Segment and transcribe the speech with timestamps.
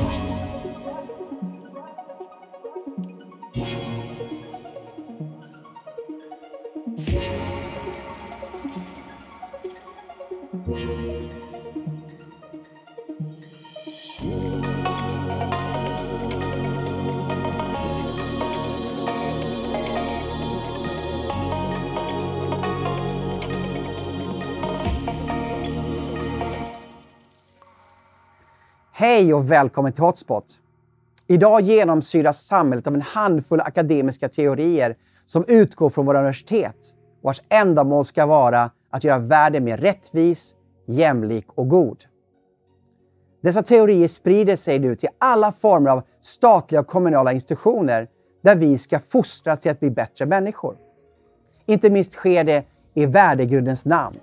[0.00, 0.39] 出什么。
[29.00, 30.60] Hej och välkommen till Hotspot!
[31.26, 36.76] Idag genomsyras samhället av en handfull akademiska teorier som utgår från våra universitet
[37.20, 42.04] vars ändamål ska vara att göra världen mer rättvis, jämlik och god.
[43.40, 48.08] Dessa teorier sprider sig nu till alla former av statliga och kommunala institutioner
[48.42, 50.76] där vi ska fostras till att bli bättre människor.
[51.66, 52.64] Inte minst sker det
[52.94, 54.16] i värdegrundens namn.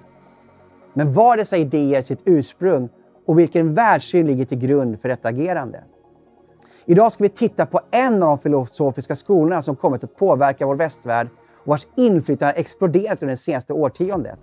[0.94, 2.89] Men var dessa idéer sitt ursprung
[3.27, 5.84] och vilken världssyn ligger till grund för detta agerande?
[6.86, 10.75] Idag ska vi titta på en av de filosofiska skolorna som kommit att påverka vår
[10.75, 14.39] västvärld och vars inflytande har exploderat under det senaste årtiondet.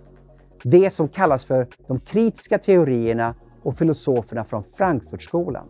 [0.63, 5.67] Det som kallas för de kritiska teorierna och filosoferna från Frankfurtskolan.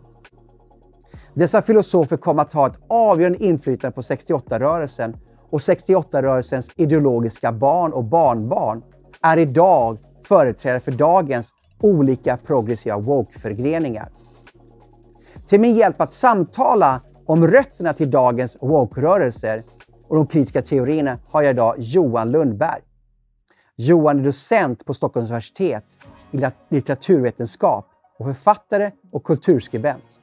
[1.34, 5.14] Dessa filosofer kom att ha ett avgörande inflytande på 68-rörelsen
[5.50, 8.82] och 68-rörelsens ideologiska barn och barnbarn
[9.22, 14.08] är idag företrädare för dagens olika progressiva woke-förgreningar.
[15.46, 19.62] Till min hjälp att samtala om rötterna till dagens woke-rörelser
[20.08, 22.80] och de kritiska teorierna har jag idag Johan Lundberg.
[23.76, 25.98] Johan är docent på Stockholms universitet
[26.30, 27.86] i litteraturvetenskap
[28.18, 30.20] och författare och kulturskribent.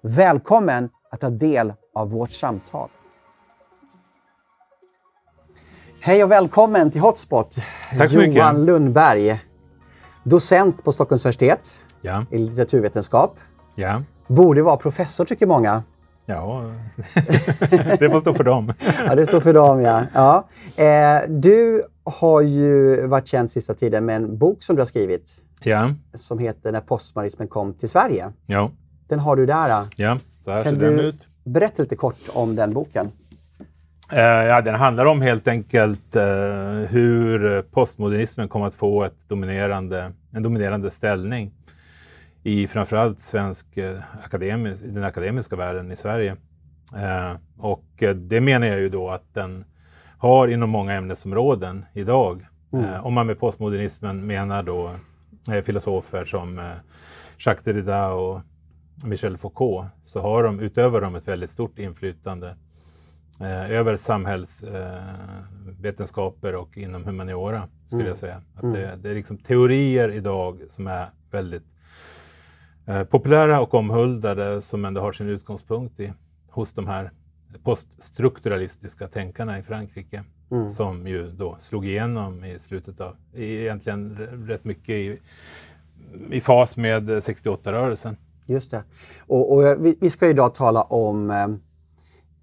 [0.00, 2.88] Välkommen att ta del av vårt samtal.
[6.00, 7.56] Hej och välkommen till Hotspot,
[7.98, 8.66] Tack Johan mycket.
[8.66, 9.40] Lundberg.
[10.28, 13.36] Docent på Stockholms universitet Ja, i litteraturvetenskap.
[13.74, 15.82] ja, Borde vara professor tycker många.
[16.26, 16.62] ja.
[17.98, 18.72] det får stå för dem.
[19.06, 20.02] Ja, det så för dem ja.
[20.14, 20.48] ja.
[20.84, 25.36] Eh, du har ju varit känd sista tiden med en bok som du har skrivit
[25.62, 28.32] Ja, som heter När postmodernismen kom till Sverige.
[28.46, 28.70] ja,
[29.08, 29.86] Den har du där.
[29.96, 30.18] ja.
[30.44, 31.16] Så här Kan ser den ut.
[31.44, 33.10] berätta lite kort om den boken?
[34.12, 36.22] Eh, ja, den handlar om helt enkelt eh,
[36.88, 41.52] hur postmodernismen kom att få ett dominerande, en dominerande ställning
[42.42, 46.36] i framförallt svensk eh, akademi, i den akademiska världen i Sverige.
[47.58, 49.64] Och det menar jag ju då att den
[50.18, 52.46] har inom många ämnesområden idag.
[52.72, 54.94] Eh, om man med postmodernismen menar då
[55.64, 56.72] filosofer som
[57.38, 58.40] Jacques Derrida och
[59.04, 62.54] Michel Foucault så har de, utöver dem ett väldigt stort inflytande
[63.40, 68.42] eh, över samhällsvetenskaper eh, och inom humaniora, skulle jag säga.
[68.54, 71.66] Att det, det är liksom teorier idag som är väldigt
[72.86, 76.12] eh, populära och omhuldade som ändå har sin utgångspunkt i,
[76.50, 77.10] hos de här
[77.62, 80.24] poststrukturalistiska tänkarna i Frankrike
[80.70, 84.16] som ju då slog igenom i slutet av, egentligen
[84.48, 85.18] rätt mycket i,
[86.30, 88.16] i fas med eh, 68-rörelsen.
[88.46, 88.84] Just det.
[89.26, 91.58] Och, och vi, vi ska idag tala om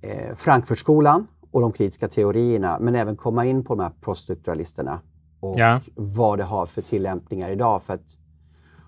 [0.06, 5.00] eh, Frankfurtskolan och de kritiska teorierna, men även komma in på de här poststrukturalisterna
[5.40, 5.80] och Ja.
[5.96, 7.84] vad det har för tillämpningar idag.
[7.84, 8.18] För att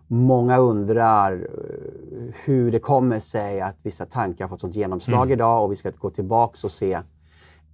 [0.07, 5.31] många undrar eh, hur det kommer sig att vissa tankar har fått sånt genomslag Mm.
[5.33, 6.93] idag och vi ska gå tillbaks och se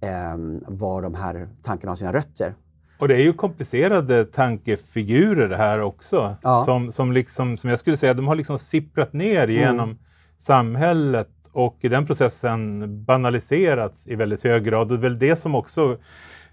[0.00, 2.54] eh, var de här tankarna har sina rötter.
[2.98, 6.36] Och det är ju komplicerade tankefigurer här också.
[6.42, 6.64] Ja.
[6.64, 9.98] Som, som, liksom, som jag skulle säga, de har liksom sipprat ner genom
[10.38, 14.80] samhället och i den processen banaliserats i väldigt hög grad.
[14.80, 15.98] Och det är väl det som också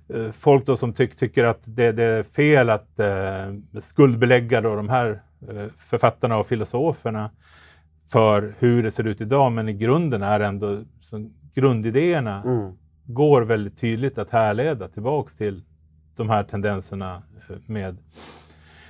[0.10, 4.76] eh, folk då som tyck, tycker att det, det är fel att eh, skuldbelägga då
[4.76, 7.32] de här eh, författarna och filosoferna
[8.08, 9.52] för hur det ser ut idag.
[9.52, 12.72] Men i grunden är ändå så, grundidéerna Mm.
[13.06, 15.64] går väldigt tydligt att härleda tillbaks till
[16.16, 17.98] de här tendenserna eh, med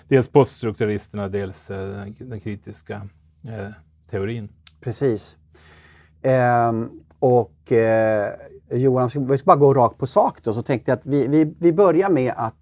[0.07, 3.07] dels poststrukturalisterna, dels eh, den kritiska
[3.47, 3.69] eh,
[4.09, 4.49] teorin.
[4.81, 5.37] Precis.
[6.21, 6.89] Ehm,
[7.19, 8.33] och eh,
[8.69, 11.55] Johan, vi ska bara gå rakt på sak då, så tänkte jag att vi, vi,
[11.59, 12.55] vi börjar med att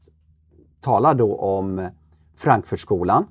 [0.81, 1.89] tala då om
[2.38, 3.27] Frankfurtskolan.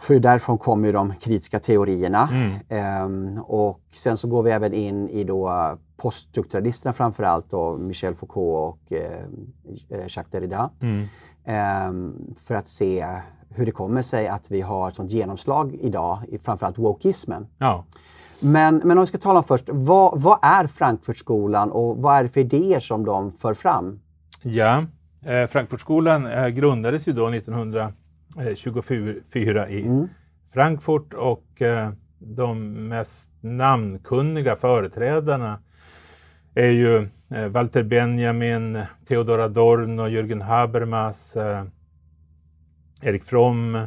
[0.00, 2.28] För därifrån kommer de kritiska teorierna.
[2.32, 2.58] Mm.
[2.68, 8.14] Ehm, och sen så går vi även in i då poststrukturalisterna framför allt, då, Michel
[8.14, 9.24] Foucault och eh,
[9.88, 10.70] eh, Jacques Derrida.
[10.80, 11.06] Mm.
[11.44, 13.06] Ehm, för att se
[13.48, 17.46] hur det kommer sig att vi har sånt genomslag idag i framförallt wokeismen.
[17.58, 17.84] Ja.
[18.40, 22.22] Men, men om vi ska tala om först, vad, vad är Frankfurtskolan och vad är
[22.22, 24.00] det för idéer som de för fram?
[24.42, 24.84] Ja,
[25.24, 30.08] eh, Frankfurtskolan eh, grundades ju då 1924 i Mm.
[30.52, 35.58] Frankfurt och eh, de mest namnkunniga företrädarna
[36.54, 41.64] är ju eh, Walter Benjamin, Theodor Adorno, Jürgen Habermas, eh,
[43.02, 43.78] Erik Fromm.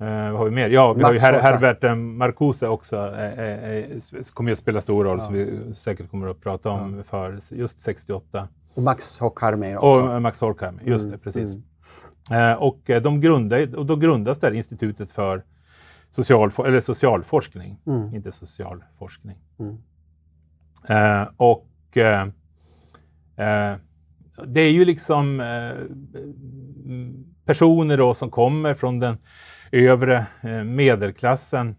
[0.00, 0.70] Eh, vad har vi mer?
[0.70, 2.96] Ja, vi har ju Her Herbert eh, Marcuse också.
[2.96, 4.00] Eh, eh, eh
[4.34, 5.24] kommer ju att spela stor roll ja.
[5.24, 7.02] som vi säkert kommer att prata om ja.
[7.02, 8.48] för just 68.
[8.74, 10.02] Och Max Horkheimer också.
[10.02, 11.56] Och Max Horkheimer, just mm, det, precis.
[12.30, 12.58] Mm.
[12.58, 15.44] och, de grundade, och då grundas det här institutet för
[16.10, 18.14] social, eller socialforskning, mm.
[18.14, 19.36] inte socialforskning.
[19.58, 19.76] Mm.
[21.36, 21.68] Och
[24.46, 25.42] det är ju liksom
[27.44, 29.18] personer då som kommer från den
[29.70, 31.76] övre eh, medelklassen.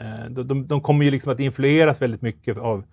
[0.00, 2.84] Eh, de, de, de, kommer ju liksom att influeras väldigt mycket av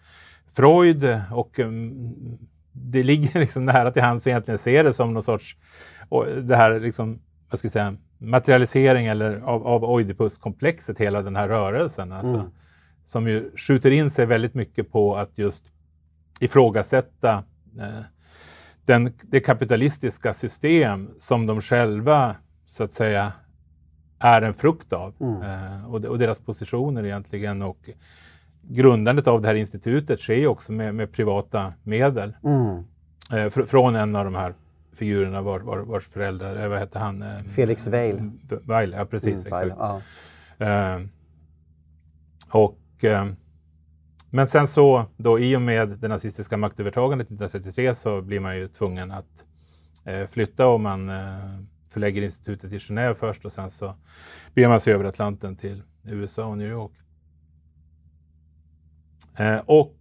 [0.54, 2.38] Freud och um,
[2.72, 5.58] det ligger liksom nära till hands att egentligen se det som någon sorts,
[6.44, 11.48] det här liksom, vad ska jag säga, materialisering eller av, av Oidipus-komplexet, hela den här
[11.48, 12.12] rörelsen.
[12.12, 12.52] Alltså, mm.
[13.06, 15.64] Som ju skjuter in sig väldigt mycket på att just
[16.40, 17.44] ifrågasätta
[17.80, 18.02] eh,
[18.86, 22.36] den, det kapitalistiska system som de själva,
[22.66, 23.32] så att säga,
[24.22, 25.14] är en frukt av.
[25.20, 25.42] Mm.
[25.42, 27.62] Eh, och, och, deras positioner egentligen.
[27.62, 27.90] Och
[28.62, 32.34] grundandet av det här institutet sker också med, med privata medel.
[32.44, 32.84] Mm.
[33.32, 34.54] Eh, fr från en av de här
[34.94, 37.22] figurerna var, var, vars föräldrar, eh, vad hette han?
[37.22, 38.32] Eh, Felix Weil.
[38.50, 39.46] Weil, ja precis.
[39.46, 39.76] Mm, exakt.
[39.80, 40.02] ja.
[42.50, 42.78] Och,
[44.30, 48.68] men sen så då i och med det nazistiska maktövertagandet 1933 så blir man ju
[48.68, 49.46] tvungen att
[50.30, 51.12] flytta och man
[51.92, 53.96] förlägger institutet till Genève först och sen så
[54.54, 56.92] beger man sig över Atlanten till USA och New York.
[59.66, 59.98] och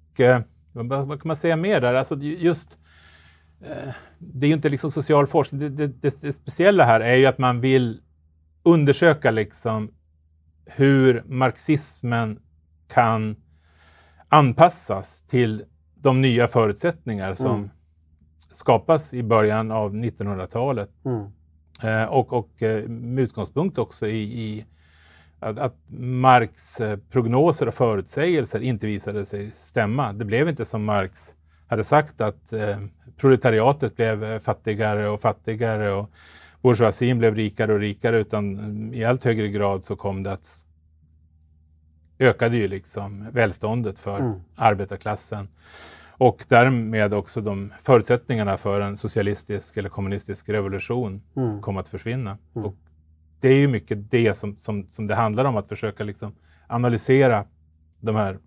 [0.73, 1.95] vad, vad kan man säga mer där?
[1.95, 2.79] Alltså just
[3.61, 5.61] Eh, det är ju inte liksom social forskning.
[5.61, 8.01] Det, det, det, det, speciella här är ju att man vill
[8.63, 9.95] undersöka liksom
[10.67, 12.41] hur marxismen
[12.89, 13.37] kan
[14.29, 15.65] anpassas till
[15.95, 17.71] de nya förutsättningar som mm.
[18.51, 20.91] skapas i början av 1900-talet.
[21.05, 21.31] Mm.
[21.83, 24.67] Eh, och, och eh, med utgångspunkt också i, i
[25.41, 30.13] att, att Marx eh, prognoser och förutsägelser inte visade sig stämma.
[30.13, 31.35] Det blev inte som Marx
[31.67, 32.79] hade sagt att eh,
[33.17, 36.11] proletariatet blev fattigare och fattigare och
[36.61, 40.67] bourgeoisien blev rikare och rikare utan mm, i allt högre grad så kom det att
[42.19, 44.41] ökade ju liksom välståndet för mm.
[44.57, 45.49] arbetarklassen
[46.21, 51.63] och därmed också de förutsättningarna för en socialistisk eller kommunistisk revolution mm.
[51.63, 52.39] kom att försvinna.
[52.57, 52.67] Mm.
[52.69, 52.75] Och
[53.41, 56.35] det är ju mycket det som, som, som det handlar om, att försöka liksom
[56.67, 57.45] analysera
[58.01, 58.39] de här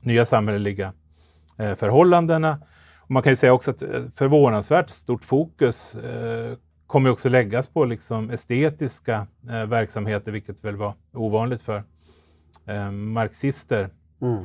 [0.00, 0.92] nya samhälleliga
[1.58, 2.58] eh, förhållandena.
[2.96, 6.56] Och man kan ju säga också att eh, förvånansvärt stort fokus eh,
[6.86, 11.82] kommer också läggas på liksom estetiska eh, verksamheter, vilket väl var ovanligt för
[12.66, 13.90] eh, marxister.
[14.20, 14.44] Mm.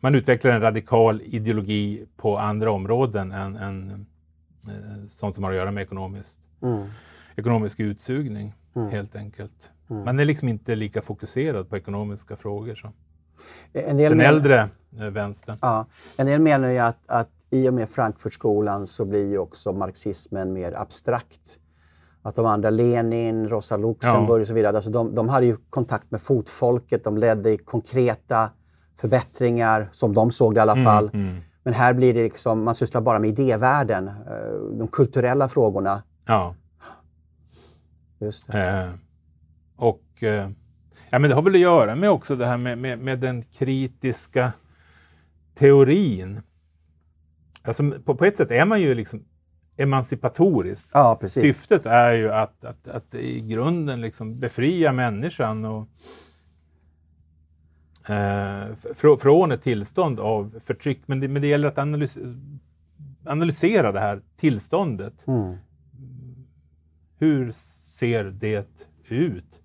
[0.00, 4.06] Man utvecklar en radikal ideologi på andra områden än, än
[4.68, 6.86] eh, sånt som har att göra med ekonomiskt, mm.
[7.36, 8.88] ekonomisk utsugning, mm.
[8.88, 9.70] helt enkelt.
[9.90, 10.04] Mm.
[10.04, 12.92] Man är liksom inte lika fokuserad på ekonomiska frågor som
[13.72, 15.58] en del den äldre men, eh, vänstern.
[15.60, 15.86] Ja,
[16.16, 20.52] en del menar ju att, att i och med Frankfurtskolan så blir ju också marxismen
[20.52, 21.58] mer abstrakt.
[22.22, 24.40] Att de andra, Lenin, Rosa Luxemburg ja.
[24.40, 28.50] och så vidare, alltså de, de hade ju kontakt med fotfolket, de ledde i konkreta
[29.00, 31.10] förbättringar, som de såg det i alla mm, fall.
[31.12, 31.42] Mm, mm.
[31.62, 36.02] Men här blir det liksom, man sysslar bara med idévärlden, eh, de kulturella frågorna.
[36.26, 36.54] Ja.
[38.18, 38.54] Just.
[38.54, 38.88] Eh,
[39.76, 40.50] och eh,
[41.10, 43.42] ja, men det har väl att göra med också det här med, med, med den
[43.42, 44.52] kritiska
[45.54, 46.40] teorin.
[47.62, 49.24] Alltså, på, på ett sätt är man ju liksom
[49.76, 50.90] emancipatorisk.
[50.94, 55.88] Ja, Syftet är ju att, att, att i grunden liksom befria människan och,
[58.08, 61.00] eh, fr från ett tillstånd av förtryck.
[61.06, 62.18] Men det, men det gäller att analys
[63.24, 65.26] analysera det här tillståndet.
[65.26, 65.56] Mm.
[67.18, 68.66] Hur ser det
[69.08, 69.60] ut?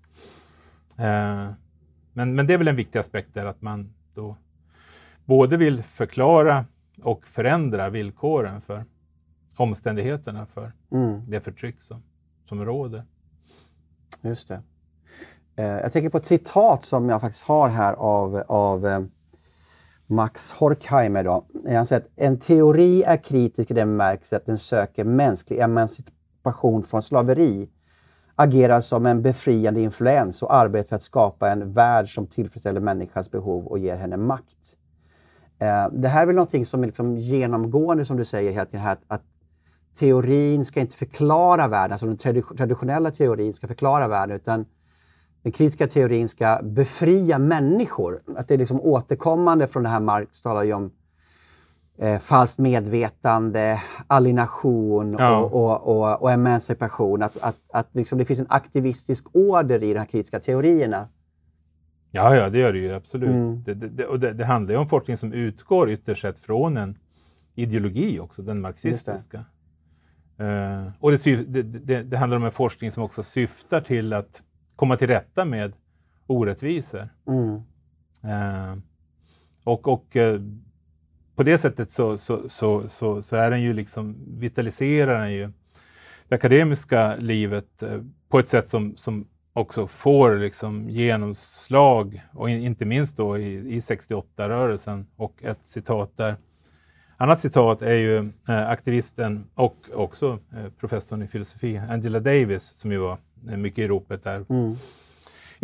[0.96, 1.50] Eh,
[2.12, 4.36] men, men det är väl en viktig aspekt där att man då
[5.24, 6.64] både vill förklara
[7.02, 8.84] och förändra villkoren för
[9.56, 11.30] omständigheterna för mm.
[11.30, 12.02] det förtryck som,
[12.48, 13.04] som råder.
[14.22, 14.62] Just det.
[15.56, 19.00] Eh, jag tänker på ett citat som jag faktiskt har här av, av eh,
[20.06, 21.24] Max Horkheimer.
[21.24, 21.44] Då.
[21.68, 26.82] Han säger att en teori är kritisk i den bemärkelsen att den söker mänsklig emancipation
[26.82, 27.68] från slaveri
[28.34, 33.30] agerar som en befriande influens och arbetar för att skapa en värld som tillfredsställer människans
[33.30, 34.76] behov och ger henne makt.
[35.58, 39.22] Eh, det här är väl någonting som är liksom genomgående, som du säger, att, att
[39.98, 44.66] teorin ska inte förklara världen, alltså den traditionella teorin ska förklara världen, utan
[45.44, 48.20] den kritiska teorin ska befria människor.
[48.36, 50.90] Att det är liksom återkommande från det här Marx talar ju om
[51.98, 55.38] eh, falskt medvetande, alienation ja.
[55.38, 57.22] och, och, och, och emancipation.
[57.22, 61.08] Att, att, att liksom det finns en aktivistisk order i de här kritiska teorierna.
[62.10, 63.28] Ja, ja det gör det ju absolut.
[63.28, 63.62] Mm.
[63.64, 66.98] Det, det, och det, det, handlar ju om forskning som utgår ytterst sett från en
[67.54, 69.44] ideologi också, den marxistiska.
[70.40, 74.42] Uh, och det, handlar om en forskning som också syftar till att
[74.76, 75.72] komma till rätta med
[76.26, 77.08] orättvisor.
[77.26, 77.54] Mm.
[78.24, 78.78] Uh,
[79.64, 80.40] och, och uh,
[81.34, 85.50] på det sättet så, så, så, så, så är den ju liksom, vitaliserar den ju
[86.28, 92.62] det akademiska livet eh, på ett sätt som, som också får liksom genomslag, och in,
[92.62, 95.06] inte minst då i, i 68-rörelsen.
[95.16, 96.36] Och ett citat där,
[97.16, 102.92] annat citat är ju eh, aktivisten och också eh, professorn i filosofi, Angela Davis, som
[102.92, 104.44] ju var eh, mycket i ropet där.
[104.48, 104.76] Mm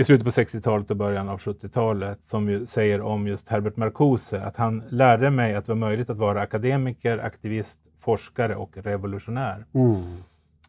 [0.01, 4.43] i slutet på 60-talet och början av 70-talet som ju säger om just Herbert Marcuse
[4.43, 9.67] att han lärde mig att det var möjligt att vara akademiker, aktivist, forskare och revolutionär.
[9.73, 10.17] Mm.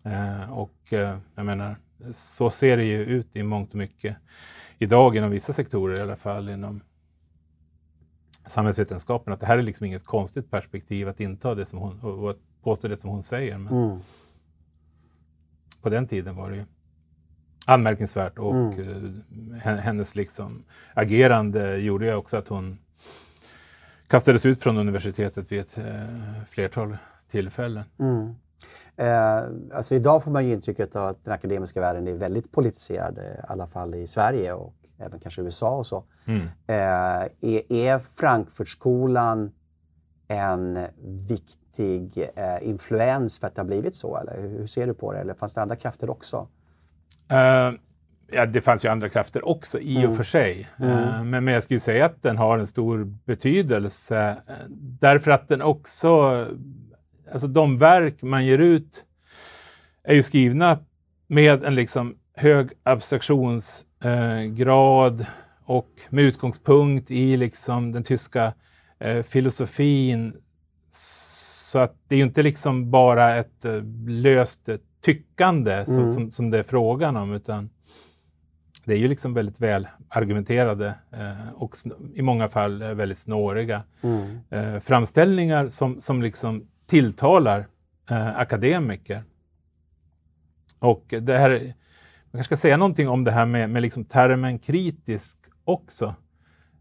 [0.03, 1.75] Eh, och eh, jag menar,
[2.13, 4.17] så ser det ju ut i mångt och mycket
[4.77, 6.81] idag inom vissa sektorer i alla fall inom
[8.47, 9.33] samhällsvetenskapen.
[9.33, 12.39] Att det här är liksom inget konstigt perspektiv att inta det som hon och att
[12.63, 13.57] påstå det som hon säger.
[13.57, 13.99] Men mm.
[15.81, 16.65] På den tiden var det ju
[17.65, 19.21] anmärkningsvärt och mm.
[19.65, 20.63] Eh, hennes liksom
[20.93, 22.77] agerande gjorde ju också att hon
[24.07, 26.97] kastades ut från universitetet vid ett eh, flertal
[27.31, 27.83] tillfällen.
[27.99, 28.35] Mm.
[28.95, 33.17] Eh, alltså idag får man ju intrycket av att den akademiska världen är väldigt politiserad,
[33.17, 36.03] eh, i alla fall i Sverige och även kanske USA och så.
[36.25, 36.41] Mm.
[36.67, 39.51] Eh, är, är Frankfurtskolan
[40.27, 40.79] en
[41.27, 44.17] viktig eh, influens för att det har blivit så?
[44.17, 45.19] Eller hur ser du på det?
[45.19, 46.47] Eller fanns det andra krafter också?
[47.31, 47.71] Uh,
[48.31, 50.09] ja, det fanns ju andra krafter också i mm.
[50.09, 50.67] och för sig.
[50.79, 50.91] Mm.
[50.91, 54.55] Uh, men, men jag skulle säga att den har en stor betydelse uh,
[54.99, 56.47] därför att den också,
[57.31, 59.05] alltså de verk man ger ut
[60.03, 60.79] är ju skrivna
[61.27, 65.25] med en liksom hög abstraktionsgrad
[65.65, 68.53] och med utgångspunkt i liksom den tyska
[69.23, 70.33] filosofin.
[70.91, 73.65] Så att det är inte liksom bara ett
[74.07, 74.69] löst
[75.01, 75.85] tyckande mm.
[75.85, 77.69] som, som, som, det är frågan om, utan
[78.85, 81.75] det är ju liksom väldigt väl argumenterade eh, och
[82.13, 84.39] i många fall eh, väldigt snåriga mm.
[84.49, 87.67] eh, framställningar som, som liksom tilltalar
[88.09, 89.23] eh, akademiker.
[90.79, 91.73] Och det här,
[92.31, 96.15] man kanske ska säga någonting om det här med, med liksom termen kritisk också.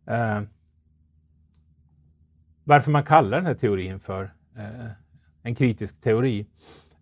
[0.07, 0.41] Eh,
[2.65, 4.91] varför man kallar den här teorin för eh,
[5.43, 6.47] en kritisk teori.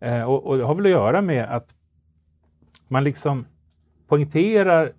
[0.01, 1.75] Eh, och, och, det har väl att göra med att
[2.89, 3.47] man liksom
[4.09, 4.93] poängterar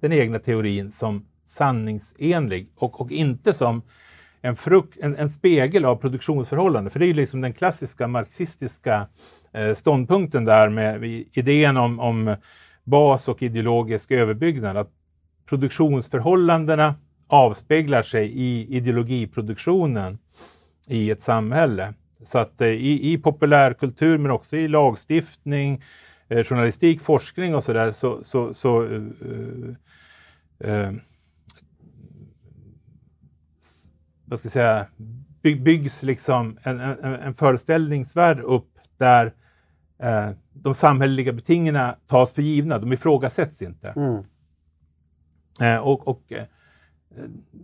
[0.00, 3.82] den egna teorin som sanningsenlig och, och inte som
[4.40, 6.90] en, frukt, en, en, spegel av produktionsförhållanden.
[6.90, 9.08] För det är ju liksom den klassiska marxistiska
[9.52, 12.36] eh, ståndpunkten där med idén om, om
[12.84, 14.76] bas och ideologisk överbyggnad.
[14.76, 14.90] Att
[15.46, 16.94] produktionsförhållandena
[17.26, 20.18] avspeglar sig i ideologiproduktionen
[20.88, 21.94] i ett samhälle.
[22.24, 25.82] Så att eh, i, i populärkultur men också i lagstiftning,
[26.28, 28.82] eh, journalistik, forskning och sådär så, så, så
[30.64, 30.92] uh,
[34.24, 34.86] vad ska jag säga,
[35.42, 39.26] by, byggs liksom en, en, en föreställningsvärld upp där
[40.04, 43.88] uh, de samhälleliga betingelserna tas för givna, de ifrågasätts inte.
[43.88, 45.82] Mm.
[45.82, 46.32] och, och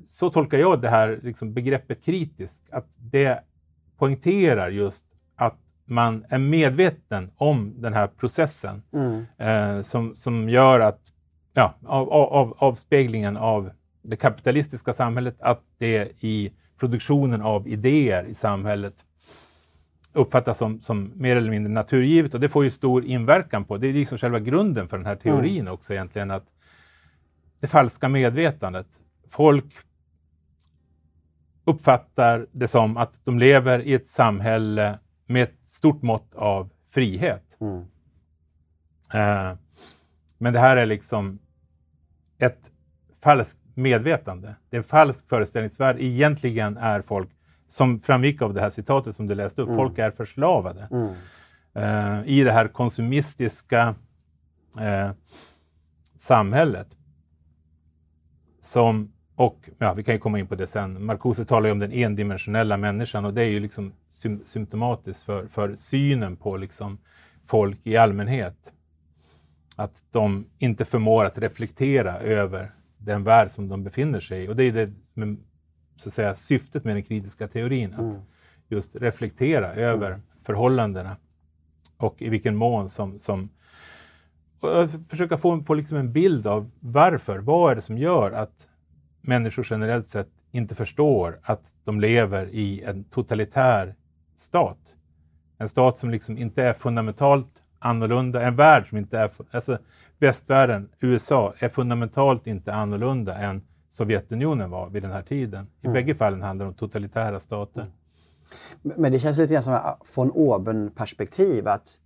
[0.09, 3.43] så tolkar jag det här liksom, begreppet kritisk, att det
[3.99, 9.25] poängterar just att man är medveten om den här processen mm.
[9.39, 11.01] eh, som, som gör att
[11.55, 13.71] ja, av, av, avspeglingen av
[14.03, 18.95] det kapitalistiska samhället, att det i produktionen av idéer i samhället
[20.13, 23.89] uppfattas som, som mer eller mindre naturgivet och det får ju stor inverkan på, det
[23.89, 25.73] är liksom själva grunden för den här teorin mm.
[25.73, 26.45] också egentligen, att
[27.61, 28.87] det falska medvetandet.
[29.31, 29.65] Folk
[31.69, 37.57] uppfattar det som att de lever i ett samhälle med ett stort mått av frihet.
[37.61, 37.79] Mm.
[39.13, 39.57] Eh,
[40.39, 41.39] men det här är liksom
[42.39, 42.71] ett
[43.23, 44.55] falskt medvetande.
[44.71, 45.97] Det är en falsk föreställningsvärld.
[46.01, 47.31] Egentligen är folk,
[47.69, 49.79] som framgick av det här citatet som du läste upp, mm.
[49.79, 50.89] folk är förslavade.
[50.91, 51.15] Mm.
[51.75, 53.95] Eh, I det här konsumistiska
[54.81, 55.11] eh,
[56.19, 56.97] samhället
[58.61, 61.05] som och ja, vi kan ju komma in på det sen.
[61.05, 65.47] Marcuse talar ju om den endimensionella människan och det är ju liksom sym symptomatiskt för,
[65.47, 66.99] för synen på liksom
[67.47, 68.73] folk i allmänhet.
[69.77, 74.49] Att de inte förmår att reflektera över den värld som de befinner sig i.
[74.49, 74.93] Och det är det
[75.97, 77.95] så att säga, syftet med den kritiska teorin.
[77.95, 78.21] Att mm.
[78.69, 80.23] just reflektera över mm.
[80.43, 81.17] förhållandena
[81.97, 83.49] och i vilken mån som, som
[85.09, 87.39] försöka få, få liksom en bild av varför.
[87.39, 88.68] Vad är det som gör att
[89.21, 93.95] människor generellt sett inte förstår att de lever i en totalitär
[94.37, 94.79] stat?
[95.59, 99.31] En stat som liksom inte är fundamentalt annorlunda, en värld som inte är...
[99.51, 99.79] Alltså
[100.19, 105.67] västvärlden, USA, är fundamentalt inte annorlunda än Sovjetunionen var vid den här tiden.
[105.81, 105.95] I mm.
[105.95, 107.81] bägge fallen handlar det om totalitära stater.
[107.81, 107.93] Mm.
[108.83, 111.99] Men det känns lite grann som från oben-perspektiv att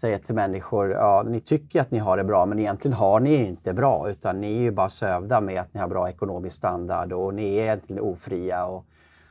[0.00, 3.34] säga till människor, ja, ni tycker att ni har det bra, men egentligen har ni
[3.34, 7.12] inte bra, utan ni är ju bara sövda med att ni har bra ekonomisk standard
[7.12, 8.64] och ni är egentligen ofria.
[8.64, 8.86] Och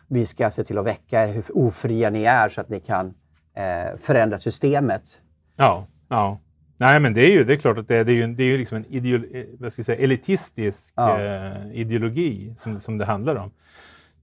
[0.08, 3.14] vi ska se till att väcka er hur ofria ni är så att ni kan
[3.54, 5.22] eh, förändra systemet.
[5.56, 6.40] Ja, ja.
[6.78, 8.44] Nej, men det är ju det är klart att det är, det är, ju, det
[8.44, 11.20] är ju liksom en ideolo, eh, vad ska jag säga, elitistisk ja.
[11.22, 13.52] eh, ideologi som, som det handlar om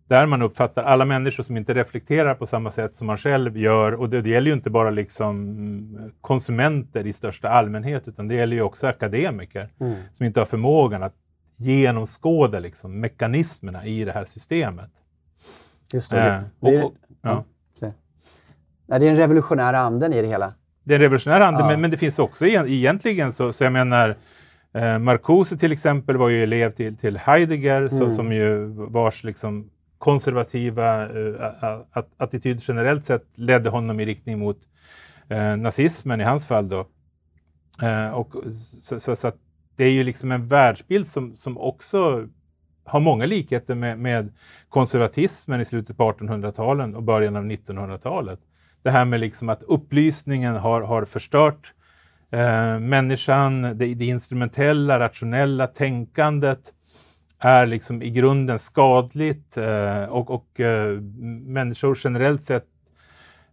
[0.09, 3.93] där man uppfattar alla människor som inte reflekterar på samma sätt som man själv gör.
[3.93, 8.57] Och det, det gäller ju inte bara liksom konsumenter i största allmänhet, utan det gäller
[8.57, 9.97] ju också akademiker mm.
[10.13, 11.15] som inte har förmågan att
[11.57, 14.91] genomskåda liksom, mekanismerna i det här systemet.
[15.93, 16.21] Just det.
[16.21, 17.45] Eh, och, det, är, och, ja.
[18.87, 20.55] Ja, det är en revolutionär anden i det hela.
[20.85, 21.67] Det är en revolutionär ande, ja.
[21.67, 24.17] men, men det finns också egentligen så, så jag menar
[24.75, 27.91] eh, Marcuse till exempel var ju elev till, till Heidegger, mm.
[27.91, 29.71] så, som ju vars liksom
[30.07, 31.81] konservativa uh,
[32.17, 34.59] attityd generellt sett ledde honom i riktning mot
[35.33, 36.69] uh, nazismen i hans fall.
[36.69, 36.87] Då.
[37.83, 38.35] Uh, och,
[38.83, 39.33] så, så, så
[39.77, 42.29] det är ju liksom en världsbild som, som också
[42.85, 44.33] har många likheter med, med
[44.69, 48.41] konservatismen i slutet på 1800-talet och början av 1900-talet.
[48.83, 51.75] Det här med liksom att upplysningen har, har förstört
[52.31, 56.73] eh, människan, det, det instrumentella, rationella tänkandet
[57.39, 61.01] är liksom i grunden skadligt eh, och, och eh,
[61.47, 62.67] människor generellt sett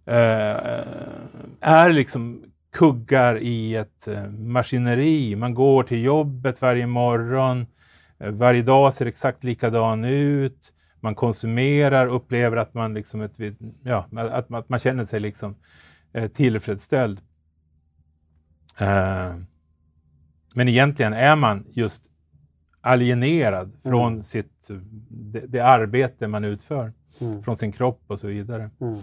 [0.06, 0.84] eh,
[1.62, 2.43] är liksom
[2.74, 5.36] kuggar i ett eh, maskineri.
[5.36, 7.65] Man går till jobbet varje morgon,
[8.19, 10.74] eh, varje dag ser exakt likadan ut.
[11.00, 13.38] Man konsumerar, upplever att man, liksom ett,
[13.84, 15.56] ja, att, att man känner sig liksom,
[16.13, 17.22] eh, tillfredsställd.
[18.80, 19.36] Eh,
[20.56, 22.04] men egentligen är man just
[22.84, 23.80] alienerad mm.
[23.82, 24.69] från sitt,
[25.10, 27.43] det, det, arbete man utför, mm.
[27.43, 28.69] från sin kropp och så vidare.
[28.82, 29.00] Mm.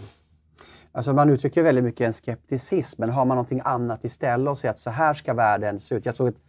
[0.93, 4.73] Alltså man uttrycker väldigt mycket en skepticism, men har man någonting annat istället och säger
[4.73, 6.07] att så här ska världen se ut.
[6.07, 6.40] Jag såg ett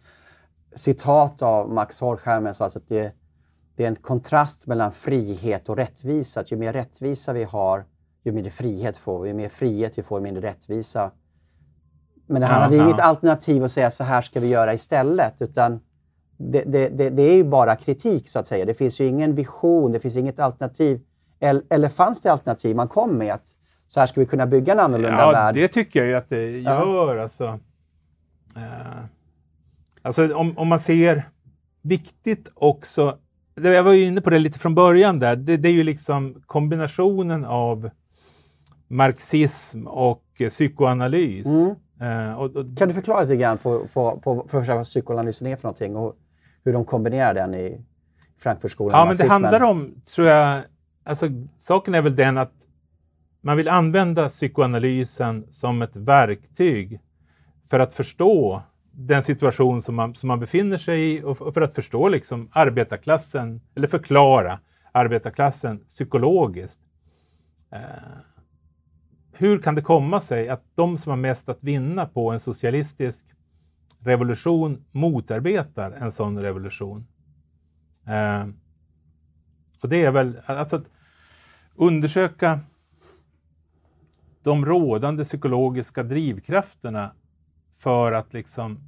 [0.74, 3.12] citat av Max Horkheimer som sa att det,
[3.76, 6.40] det är en kontrast mellan frihet och rättvisa.
[6.40, 7.84] Att ju mer rättvisa vi har,
[8.24, 9.28] ju mindre frihet får vi.
[9.28, 11.10] Ju mer frihet vi får, ju mindre rättvisa.
[12.26, 15.42] Men det här ja, är inget alternativ att säga så här ska vi göra istället,
[15.42, 15.80] utan
[16.50, 18.64] det, det, det, det, är ju bara kritik så att säga.
[18.64, 21.00] Det finns ju ingen vision, det finns inget alternativ.
[21.40, 23.34] Eller, eller fanns det alternativ man kom med?
[23.34, 25.54] Att så här ska vi kunna bygga en annorlunda ja, värld.
[25.54, 27.16] Det tycker jag ju att det gör.
[27.16, 27.22] Ja.
[27.22, 27.44] Alltså,
[28.56, 29.04] uh,
[30.02, 31.28] alltså om, om man ser
[31.82, 33.18] viktigt också,
[33.54, 36.42] jag var ju inne på det lite från början där, det, det är ju liksom
[36.46, 37.90] kombinationen av
[38.88, 41.46] marxism och psykoanalys.
[41.46, 41.74] Mm.
[42.02, 45.56] Uh, och, och, kan du förklara lite grann på, på, på för vad psykoanalysen är
[45.56, 46.16] för någonting och
[46.64, 47.80] hur de kombinerar den i
[48.38, 48.98] Frankfurtskolan?
[49.00, 50.62] Ja, men det handlar om, tror jag,
[51.04, 51.26] alltså
[51.58, 52.52] saken är väl den att
[53.40, 57.00] man vill använda psykoanalysen som ett verktyg
[57.70, 61.74] för att förstå den situation som man, som man befinner sig i och för att
[61.74, 64.60] förstå liksom arbetarklassen, eller förklara
[64.92, 66.80] arbetarklassen psykologiskt.
[67.72, 67.80] Eh,
[69.32, 73.26] hur kan det komma sig att de som har mest att vinna på en socialistisk
[74.04, 77.06] revolution motarbetar en sån revolution?
[78.06, 78.46] Eh,
[79.80, 80.84] och det är väl alltså att
[81.74, 82.60] undersöka
[84.42, 87.12] de rådande psykologiska drivkrafterna
[87.74, 88.80] för att liksom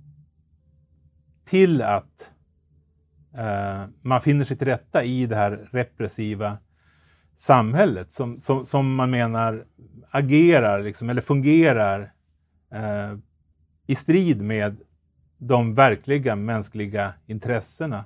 [1.44, 2.30] till att
[3.34, 6.58] eh, man finner sig till rätta i det här repressiva
[7.36, 9.66] samhället som, som, som man menar
[10.10, 12.12] agerar liksom, eller fungerar
[12.70, 13.18] eh,
[13.86, 14.80] i strid med
[15.46, 18.04] de verkliga mänskliga intressena.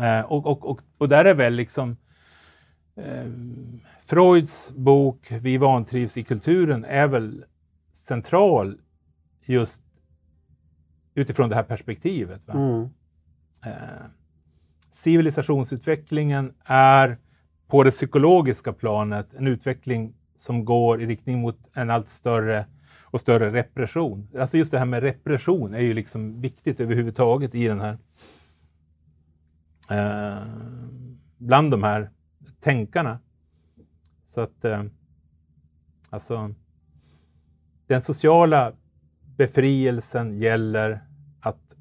[0.00, 1.96] Eh, och, och, och, och där är väl liksom
[2.96, 3.26] eh,
[4.02, 7.44] Freuds bok Vi vantrivs i kulturen är väl
[7.92, 8.78] central
[9.44, 9.82] just
[11.14, 12.48] utifrån det här perspektivet.
[12.48, 12.88] Mm.
[13.64, 14.06] Eh,
[14.90, 17.18] civilisationsutvecklingen är
[17.66, 22.66] på det psykologiska planet en utveckling som går i riktning mot en allt större
[23.10, 24.28] och större repression.
[24.38, 27.98] Alltså just det här med repression är ju liksom viktigt överhuvudtaget i den här
[29.90, 30.46] eh,
[31.38, 32.10] bland de här
[32.60, 33.18] tänkarna.
[34.26, 34.84] Så att eh,
[36.10, 36.54] alltså
[37.86, 38.72] den sociala
[39.36, 41.00] befrielsen gäller
[41.40, 41.74] att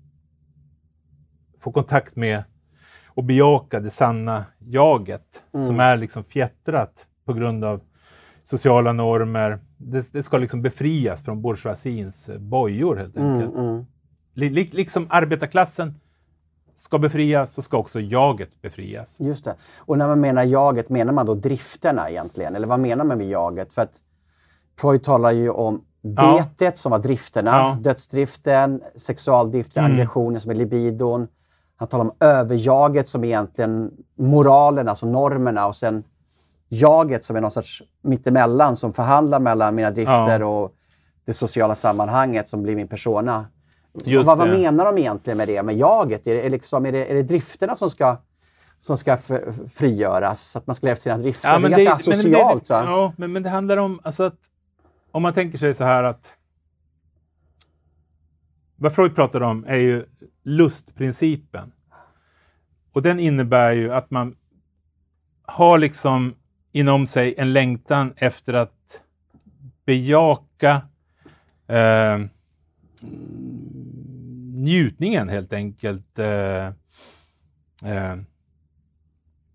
[1.60, 2.44] få kontakt med
[3.06, 5.68] och bejaka det sanna jaget mm.
[5.68, 7.82] som är liksom fjättrat på grund av
[8.44, 9.60] sociala normer.
[9.82, 13.56] Det, det ska liksom befrias från bourgeoisiens bojor helt mm, enkelt.
[13.56, 13.86] Mm,
[14.36, 14.66] mm.
[14.72, 15.94] liksom arbetarklassen
[16.76, 19.16] ska befrias så ska också jaget befrias.
[19.20, 19.56] Just det.
[19.78, 22.56] Och när man menar jaget, menar man då drifterna egentligen?
[22.56, 23.74] Eller vad menar man med jaget?
[23.74, 23.94] För att
[24.80, 26.72] Freud talar ju om betet ja.
[26.76, 27.78] som var drifterna, ja.
[27.82, 29.96] dödsdriften, sexualdriften, mm.
[29.96, 31.28] aggressionen som är libidon.
[31.76, 36.04] Han talar om överjaget som egentligen moralen, alltså normerna och sen
[36.70, 40.46] jaget som är någon sorts mittemellan som förhandlar mellan mina drifter ja.
[40.46, 40.76] och
[41.26, 43.46] det sociala sammanhanget som blir min persona.
[43.94, 46.28] Just vad, vad menar de egentligen med det, med jaget?
[46.28, 48.18] Är det, liksom, är det, är det drifterna som ska,
[48.80, 49.18] som ska
[49.74, 50.56] frigöras?
[50.56, 51.50] Att man ska leva efter sina drifter?
[51.50, 52.70] Ja, det är det, ganska asocialt.
[52.70, 54.38] Men det, ja, men, men det handlar om alltså att
[55.12, 56.32] om man tänker sig så här att
[58.76, 60.06] vad Freud pratar om är ju
[60.44, 61.72] lustprincipen.
[62.94, 64.36] Och den innebär ju att man
[65.46, 66.36] har liksom
[66.72, 69.02] inom sig en längtan efter att
[69.86, 70.82] bejaka
[71.68, 72.20] eh,
[74.54, 76.20] njutningen helt enkelt.
[76.20, 76.66] Eh,
[77.84, 78.18] eh,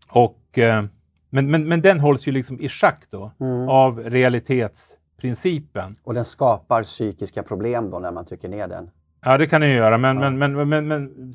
[0.08, 0.84] och, eh,
[1.30, 3.68] men, men, men den hålls ju liksom i schack då mm.
[3.68, 5.96] av realitetsprincipen.
[6.02, 8.90] Och den skapar psykiska problem då när man trycker ner den?
[9.24, 10.30] Ja, det kan den göra, men, ja.
[10.30, 11.34] men, men, men, men,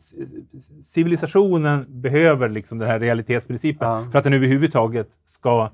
[0.84, 4.08] civilisationen behöver liksom den här realitetsprincipen ja.
[4.12, 5.72] för att den överhuvudtaget ska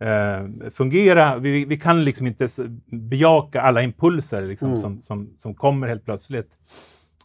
[0.00, 1.38] eh, fungera.
[1.38, 2.48] Vi, vi, kan liksom inte
[2.86, 4.80] bejaka alla impulser liksom, mm.
[4.80, 6.50] som, som, som kommer helt plötsligt.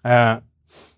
[0.04, 0.36] Eh,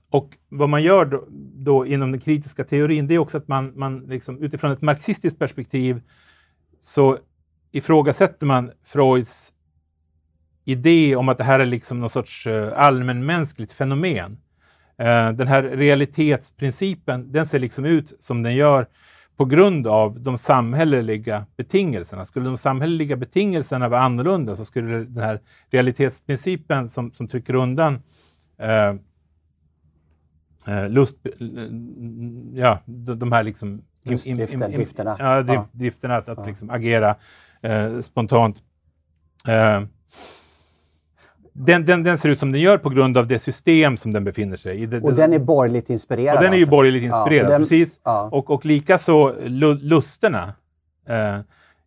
[0.09, 3.71] och vad man gör då, då, inom den kritiska teorin, det är också att man,
[3.75, 6.01] man liksom, utifrån ett marxistiskt perspektiv
[6.81, 7.17] så
[7.71, 9.53] ifrågasätter man Freuds
[10.65, 14.31] idé om att det här är liksom någon sorts uh, allmänmänskligt fenomen.
[15.01, 18.87] Uh, den här realitetsprincipen, den ser liksom ut som den gör
[19.37, 22.25] på grund av de samhälleliga betingelserna.
[22.25, 27.93] Skulle de samhälleliga betingelserna vara annorlunda så skulle den här realitetsprincipen som, som trycker undan
[28.63, 28.95] uh,
[30.89, 31.15] lust,
[32.53, 33.81] ja, de, här liksom...
[34.03, 35.15] Lustdriften, drifterna.
[35.19, 35.67] Ja, drift, ja.
[35.71, 37.15] drifterna att, att liksom agera
[38.01, 38.63] spontant
[41.57, 44.23] den, den, den, ser ut som den gör på grund av det system som den
[44.23, 44.85] befinner sig i.
[44.85, 46.37] Det, och den är borgerligt inspirerad?
[46.37, 46.71] Och den är ju alltså.
[46.71, 47.99] borgerligt inspirerad, ja, den, precis.
[48.03, 48.29] Ja.
[48.31, 49.35] Och, och likaså
[49.79, 50.53] lusterna.
[51.07, 51.39] Eh,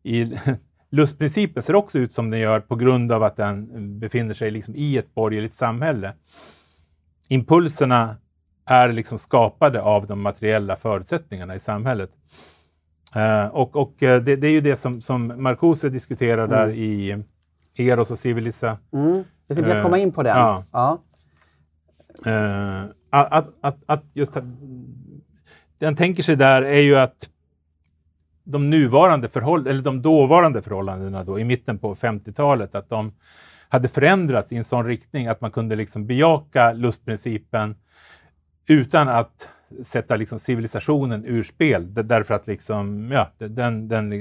[0.03, 0.39] i,
[0.91, 4.77] lustprincipen ser också ut som den gör på grund av att den befinner sig liksom
[4.77, 6.13] i ett borgerligt samhälle.
[7.29, 8.17] Impulserna
[8.65, 12.11] är liksom skapade av de materiella förutsättningarna i samhället.
[13.17, 16.51] Uh, och, och eh, det, det, är ju det som, som Marcuse diskuterar mm.
[16.51, 17.23] där i
[17.79, 18.79] Eros och Civilisa.
[18.93, 19.25] Mm.
[19.47, 20.37] Jag tänkte uh, komma in på den.
[20.37, 20.65] Ja.
[20.73, 20.99] ja.
[22.27, 24.35] Uh, att, att, att just
[25.79, 27.29] det han tänker sig där är ju att
[28.45, 33.13] de nuvarande förhållandena, eller de dåvarande förhållandena då, i mitten på 50-talet, att de
[33.69, 37.77] hade förändrats i en sån riktning att man kunde liksom bejaka lustprincipen
[38.67, 39.49] utan att
[39.83, 41.95] sätta liksom civilisationen ur spel.
[41.95, 44.13] Därför att liksom, ja, den, den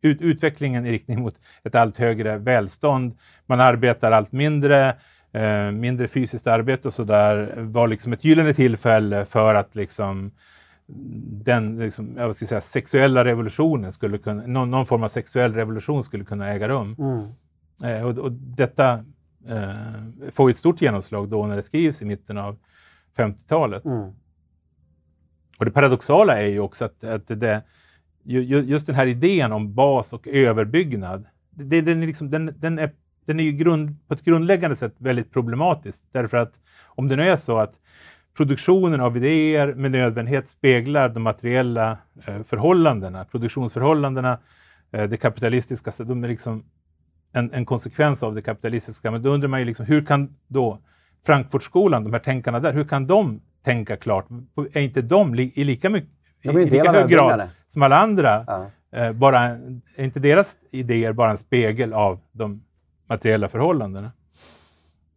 [0.00, 1.34] ut, utvecklingen i riktning mot
[1.64, 4.96] ett allt högre välstånd, man arbetar allt mindre,
[5.32, 10.30] eh, mindre fysiskt arbete och sådär, var liksom ett gyllene tillfälle för att liksom
[11.44, 16.04] den liksom, jag ska säga, sexuella revolutionen skulle kunna, någon, någon, form av sexuell revolution
[16.04, 16.96] skulle kunna äga rum.
[16.98, 17.28] Mm.
[17.84, 19.04] Eh, och, och, detta
[19.46, 22.56] eh, får ett stort genomslag då när det skrivs i mitten av
[23.16, 23.84] 50-talet.
[23.84, 24.12] Mm.
[25.60, 27.62] Och det paradoxala är ju också att, att det,
[28.24, 32.90] just den här idén om bas och överbyggnad, det, den, är liksom, den, den, är,
[33.26, 36.04] den är ju grund, på ett grundläggande sätt väldigt problematisk.
[36.12, 36.52] Därför att
[36.86, 37.74] om det nu är så att
[38.36, 44.38] produktionen av idéer med nödvändighet speglar de materiella eh, förhållandena, produktionsförhållandena,
[44.92, 46.64] eh, det kapitalistiska, så de är liksom
[47.32, 49.10] en, en, konsekvens av det kapitalistiska.
[49.10, 50.78] Men då undrar man ju liksom, hur kan då
[51.26, 54.26] Frankfurtskolan, de här tänkarna där, hur kan de tänka klart.
[54.72, 56.10] Är inte de li, i lika, mycket,
[56.42, 58.70] i, i lika hög grad som alla andra, ja.
[58.98, 59.40] eh, bara,
[59.96, 62.62] är inte deras idéer bara en spegel av de
[63.08, 64.12] materiella förhållandena?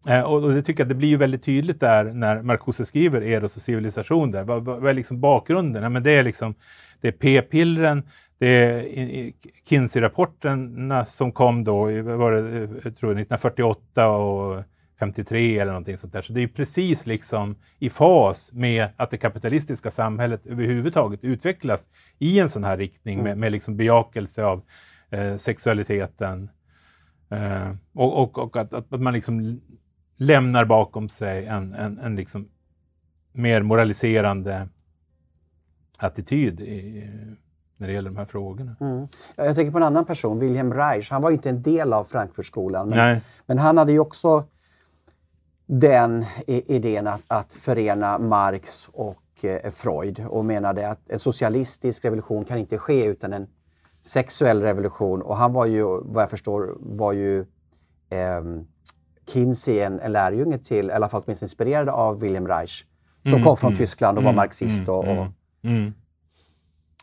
[0.07, 3.21] Eh, och, och, det tycker jag det blir ju väldigt tydligt där när Marcuse skriver
[3.21, 4.31] Eros och civilisation.
[4.31, 4.43] Där.
[4.43, 5.83] Vad, vad, vad är liksom bakgrunden?
[5.83, 6.55] Ja, men det är liksom
[7.01, 8.03] det är p-pillren,
[8.37, 9.31] det är
[9.69, 14.63] Kinsey-rapporterna som kom då, var det, jag tror 1948 och
[15.03, 16.21] 53 eller någonting sånt där.
[16.21, 21.89] Så det är precis liksom i fas med att det kapitalistiska samhället överhuvudtaget utvecklas
[22.19, 23.23] i en sån här riktning mm.
[23.25, 24.61] med, med liksom bejakelse av
[25.09, 26.49] eh, sexualiteten.
[27.29, 29.61] Eh, och, och, och att, att, man liksom
[30.17, 32.47] lämnar bakom sig en, en, en liksom
[33.31, 34.67] mer moraliserande
[35.97, 37.09] attityd i,
[37.77, 38.75] när det gäller de här frågorna.
[38.79, 39.07] Mm.
[39.35, 41.11] Jag tänker på en annan person, Wilhelm Reich.
[41.11, 44.43] Han var inte en del av Frankfurtskolan, men, men han hade ju också
[45.65, 52.45] den idén att, att förena Marx och eh, Freud och menade att en socialistisk revolution
[52.45, 53.47] kan inte ske utan en
[54.01, 55.21] sexuell revolution.
[55.21, 57.39] Och han var ju, vad jag förstår, var ju
[58.09, 58.43] eh,
[59.27, 62.85] Kinsey en, en lärjunge till, i alla fall åtminstone inspirerad av Wilhelm Reich,
[63.23, 64.89] som mm, kom från mm, Tyskland och var mm, marxist.
[64.89, 65.27] Och, och
[65.63, 65.93] mm,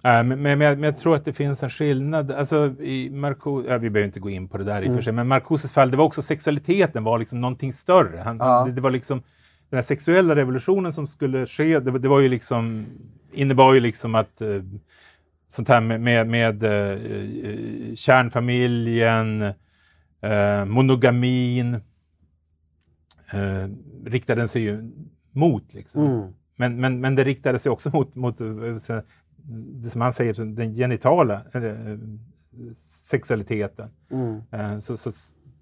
[0.03, 2.31] Äh, men, men, jag, men, jag, tror att det finns en skillnad.
[2.31, 4.97] Alltså, i Marco, ja, vi behöver inte gå in på det där i och mm.
[4.97, 8.19] för sig, men Marcoses fall, det var också sexualiteten var liksom någonting större.
[8.25, 8.65] Han, ja.
[8.65, 9.23] det, det, var liksom
[9.71, 12.87] den här sexuella revolutionen som skulle ske, det, det var ju liksom,
[13.33, 14.63] innebar ju liksom att uh,
[15.49, 21.75] sånt här med, med, med uh, kärnfamiljen, uh, monogamin,
[23.35, 23.69] uh,
[24.05, 24.91] riktade sig ju
[25.33, 25.75] mot.
[25.75, 26.07] Liksom.
[26.07, 26.33] Mm.
[26.57, 28.41] Men, men, men det riktade sig också mot, mot
[29.83, 31.63] det som han säger, den genitala äh,
[32.79, 33.91] sexualiteten.
[34.11, 34.43] Mm.
[34.51, 35.11] Äh, så, så,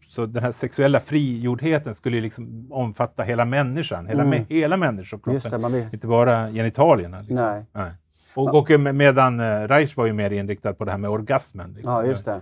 [0.09, 4.45] så den här sexuella frigjordheten skulle liksom omfatta hela människan, hela, mm.
[4.49, 7.19] hela människokroppen, inte bara genitalierna.
[7.19, 7.37] Liksom.
[7.37, 7.65] Nej.
[7.73, 7.93] Nej.
[8.35, 11.73] Och, och, medan eh, Reich var ju mer inriktad på det här med orgasmen.
[11.73, 11.93] Liksom.
[11.93, 12.41] Ja, just det.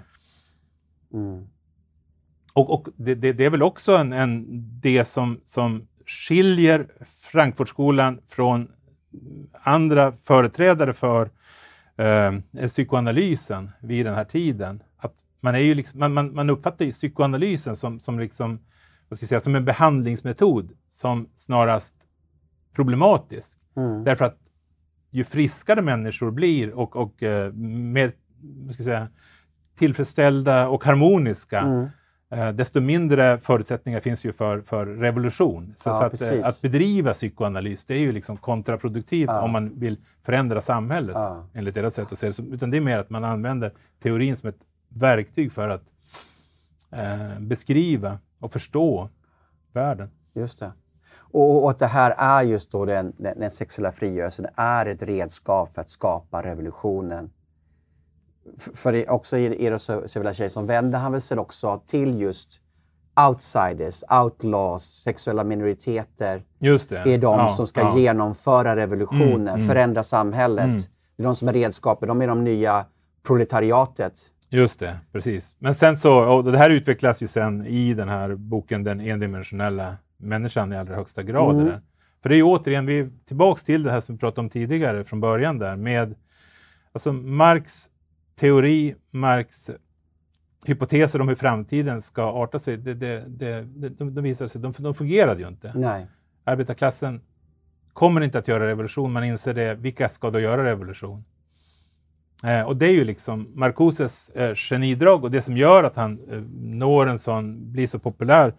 [1.12, 1.46] Mm.
[2.52, 4.44] Och, och det, det, det, är väl också en, en,
[4.80, 8.68] det som, som skiljer Frankfurtskolan från
[9.52, 11.30] andra företrädare för
[11.96, 12.32] eh,
[12.68, 14.82] psykoanalysen vid den här tiden.
[14.96, 18.58] Att man, är ju liksom, man, man, man uppfattar ju psykoanalysen som, som, liksom,
[19.08, 21.96] vad ska jag säga, som en behandlingsmetod som snarast
[22.72, 23.58] problematisk.
[23.76, 24.04] Mm.
[24.04, 24.38] Därför att
[25.10, 28.12] ju friskare människor blir och, och eh, mer
[28.72, 29.08] ska jag säga,
[29.78, 31.88] tillfredsställda och harmoniska, mm
[32.30, 35.74] eh, desto mindre förutsättningar finns ju för, för revolution.
[35.76, 39.40] Så, ja, så att, eh, att, bedriva psykoanalys, det är ju liksom kontraproduktivt ja.
[39.40, 41.48] om man vill förändra samhället, ja.
[41.54, 42.42] enligt deras sätt att se det.
[42.42, 45.84] Utan det är mer att man använder teorin som ett verktyg för att
[46.90, 49.08] eh, beskriva och förstå
[49.72, 50.10] världen.
[50.34, 50.72] Just det.
[51.36, 55.02] Och, och att det här är just då den, den, den sexuella frigörelsen, är ett
[55.02, 57.30] redskap för att skapa revolutionen
[58.74, 62.60] för också i Eros Civilization vände han väl sig också till just
[63.28, 66.42] outsiders, outlaws, sexuella minoriteter.
[66.58, 66.98] Just det.
[66.98, 67.98] är de ja, som ska ja.
[67.98, 69.66] genomföra revolutionen, mm, mm.
[69.66, 70.64] förändra samhället.
[70.64, 70.76] Mm.
[71.16, 72.84] Det är de som är redskapet, de är de nya
[73.26, 74.12] proletariatet.
[74.48, 75.54] Just det, precis.
[75.58, 79.96] Men sen så, och det här utvecklas ju sen i den här boken Den endimensionella
[80.16, 81.60] människan i allra högsta grad.
[81.60, 81.74] Mm.
[82.22, 84.50] För det är ju återigen, vi är tillbaks till det här som vi pratade om
[84.50, 86.14] tidigare från början där med
[86.92, 87.90] alltså Marx
[88.40, 89.70] teori, Marx
[90.64, 94.72] hypoteser om hur framtiden ska arta sig, det, det, det, de, de visar sig, de,
[94.78, 95.72] de fungerade ju inte.
[95.74, 96.06] Nej.
[96.44, 97.20] Arbetarklassen
[97.92, 99.74] kommer inte att göra revolution, man inser det.
[99.74, 101.24] Vilka ska då göra revolution?
[102.44, 106.20] Eh, och det är ju liksom Marcoses eh, genidrag och det som gör att han
[106.30, 108.54] eh, når en sån, blir så populär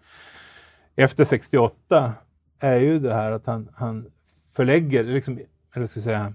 [0.96, 2.12] efter 68
[2.58, 4.06] är ju det här att han, han
[4.56, 5.40] förlägger, liksom,
[5.74, 6.34] eller ska jag säga,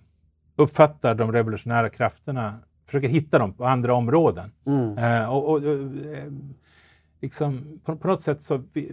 [0.55, 4.51] uppfattar de revolutionära krafterna försöker hitta dem på andra områden.
[4.65, 4.97] Mm.
[4.97, 6.31] Eh, och, och eh,
[7.21, 8.91] liksom, på, på, något sätt så vi,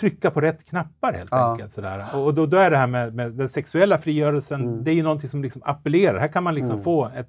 [0.00, 1.50] trycka på rätt knappar helt ja.
[1.50, 1.72] enkelt.
[1.72, 2.04] Sådär.
[2.14, 4.84] Och då, då, är det här med, med den sexuella frigörelsen, mm.
[4.84, 6.18] det är ju någonting som liksom appellerar.
[6.18, 6.84] Här kan man liksom mm.
[6.84, 7.28] få ett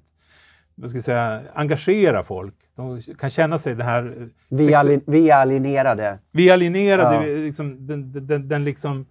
[0.80, 2.54] vad ska jag säga, engagera folk.
[2.76, 4.28] De kan känna sig det här...
[4.48, 6.18] Vi, alin, vi är alienerade.
[6.32, 7.28] Vi är alienerade.
[7.28, 7.36] Ja.
[7.36, 9.06] Liksom, den, den, den, den liksom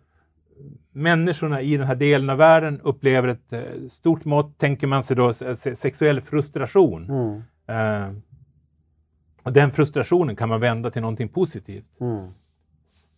[0.91, 5.15] människorna i den här delen av världen upplever ett eh, stort mått, tänker man sig
[5.15, 7.09] då, sexuell frustration.
[7.09, 7.41] Mm.
[7.67, 8.13] Eh,
[9.43, 11.85] och den frustrationen kan man vända till någonting positivt.
[12.01, 12.27] Mm.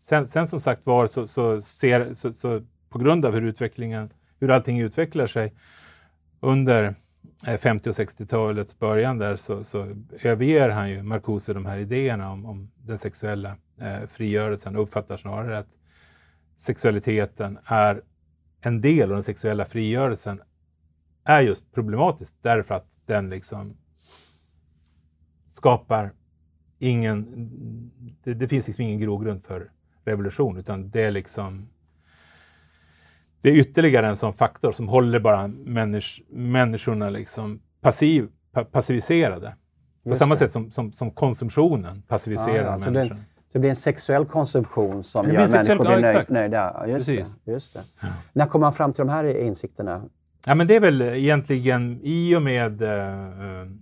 [0.08, 4.10] Sen, sen, som sagt var, så, så ser, så, så, på grund av hur utvecklingen,
[4.40, 5.54] hur allting utvecklar sig
[6.40, 6.96] under
[7.58, 12.46] 50 och 60-talets början där så, så överger han ju Marcuse de här idéerna om,
[12.46, 15.68] om den sexuella eh, frigörelsen och uppfattar snarare att
[16.62, 18.02] sexualiteten är
[18.62, 20.42] en del av den sexuella frigörelsen
[21.24, 23.78] är just problematisk därför att den liksom
[25.48, 26.12] skapar
[26.80, 27.26] ingen...
[28.24, 29.72] Det, det finns liksom ingen grogrund för
[30.06, 31.70] revolution, utan det är liksom
[33.42, 39.56] det är ytterligare en sån faktor som håller bara människ, människorna liksom passiv, pa, passiviserade.
[40.04, 40.40] På samma det.
[40.40, 43.24] sätt som, som, som konsumtionen passiviserar Ja, ja, människan.
[43.52, 46.10] Så det blir en sexuell konsumtion som Det gör blir sexuell- människor blir ja, nöj,
[46.12, 46.30] exakt.
[46.30, 46.76] nöjda.
[46.80, 47.36] Ja, just Precis.
[47.46, 47.82] det, just det.
[48.02, 48.08] Ja.
[48.34, 50.02] När kom man fram till de här insikterna?
[50.48, 52.90] Ja, men det är väl egentligen i och med eh,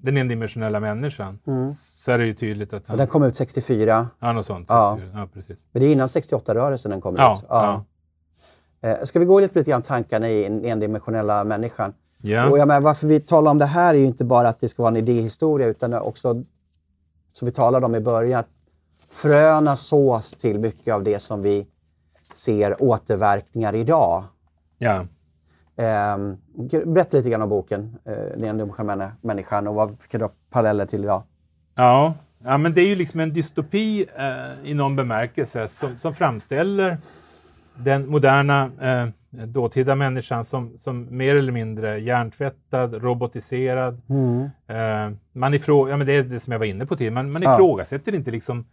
[0.01, 1.71] den endimensionella människan Mm.
[1.73, 2.97] så är det ju tydligt att Och han...
[2.97, 4.65] den kom ut 64, Ja, något sånt.
[4.69, 4.99] Ja.
[5.13, 5.57] Ja, precis.
[5.71, 7.85] men det är innan 68-rörelsen den kom Ja, ut.
[8.81, 11.93] Eh, Ska vi gå lite lite grann tankarna i den endimensionella människan?
[12.21, 12.49] Ja.
[12.49, 14.69] Och jag menar, varför vi talar om det här är ju inte bara att det
[14.69, 16.43] ska vara en idéhistoria utan också,
[17.33, 18.47] som vi talade om i början, att
[19.11, 21.67] fröna sås till mycket av det som vi
[22.33, 24.23] ser återverkningar idag.
[24.77, 25.05] ja.
[26.15, 26.37] Um,
[26.93, 30.85] berätta lite grann om boken, uh, Den endimensionella människan och vad vilka du har paralleller
[30.85, 31.23] till idag.
[31.75, 32.13] Ja.
[32.43, 36.97] ja, men det är ju liksom en dystopi eh, i någon bemärkelse som, som framställer
[37.75, 39.07] den moderna eh,
[39.45, 44.01] dåtida människan som, som mer eller mindre hjärntvättad, robotiserad.
[44.67, 47.31] Eh, man ifrå, ja, men det är det som jag var inne på tidigare, man,
[47.31, 47.55] man Ja.
[47.55, 48.65] ifrågasätter inte liksom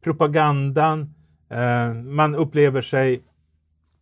[0.00, 1.14] propagandan,
[1.48, 3.22] eh, man upplever sig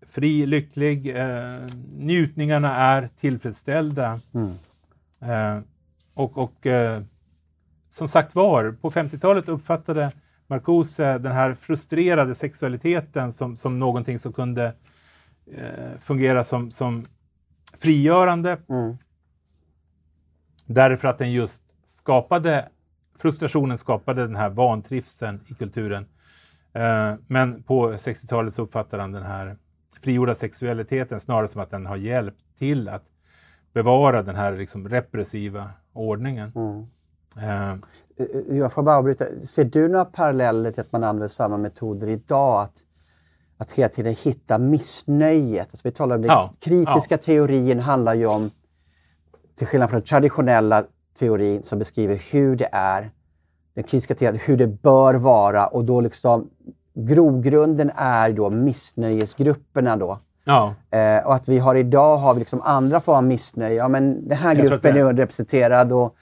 [0.06, 4.20] fri, lycklig, eh, njutningarna är tillfredsställda.
[4.34, 4.52] Mm.
[5.20, 5.62] Eh,
[6.14, 7.02] och och eh,
[7.90, 10.12] som sagt var, på 50-talet uppfattade
[10.46, 14.74] Marcuse den här frustrerade sexualiteten som, som någonting som kunde
[15.54, 17.06] eh, fungera som, som
[17.78, 18.96] frigörande Mm.
[20.66, 22.68] därför att den just skapade,
[23.22, 26.06] frustrationen skapade den här vantrivseln i kulturen.
[26.72, 29.56] Eh, men på 60-talet så uppfattar han den här
[30.00, 33.04] frigjorda sexualiteten snarare som att den har hjälpt till att
[33.72, 36.52] bevara den här liksom repressiva ordningen.
[36.54, 36.86] Mm.
[37.36, 39.24] Eh, Jag får bara avbryta.
[39.46, 42.62] Ser du några paralleller till att man använder samma metoder idag?
[42.62, 42.76] Att,
[43.56, 45.68] att hela tiden hitta missnöjet.
[45.70, 46.28] Alltså vi talar om det.
[46.28, 48.50] Ja, Kritiska teorin handlar ju om,
[49.56, 50.84] till skillnad från den traditionella
[51.18, 53.10] teorin som beskriver hur det är,
[53.74, 56.50] den kritiska teorin, hur det bör vara och då liksom
[56.94, 60.18] grogrunden är då missnöjesgrupperna då.
[60.44, 63.74] ja, Eh, och att vi har idag har vi liksom andra former av missnöje.
[63.74, 66.14] Ja, men den här gruppen det- är underrepresenterad och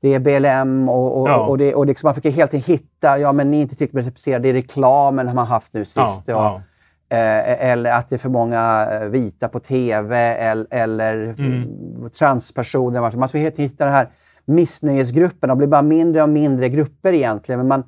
[0.00, 1.46] det är BLM och, och, Ja.
[1.46, 4.06] och, det, och liksom man försöker helt enkelt hitta, ja men ni är inte tillräckligt
[4.06, 6.28] representerade, det är reklamen har man haft nu ja, sist.
[6.28, 6.62] och, ja,
[7.08, 12.10] Eh, eller att det är för många eh, vita på TV eller, eller Mm.
[12.18, 13.16] transpersoner.
[13.16, 14.08] Man ska helt hitta den här
[14.46, 15.56] missnöjesgrupperna.
[15.56, 17.58] Blir bara mindre och mindre grupper egentligen.
[17.58, 17.82] Men man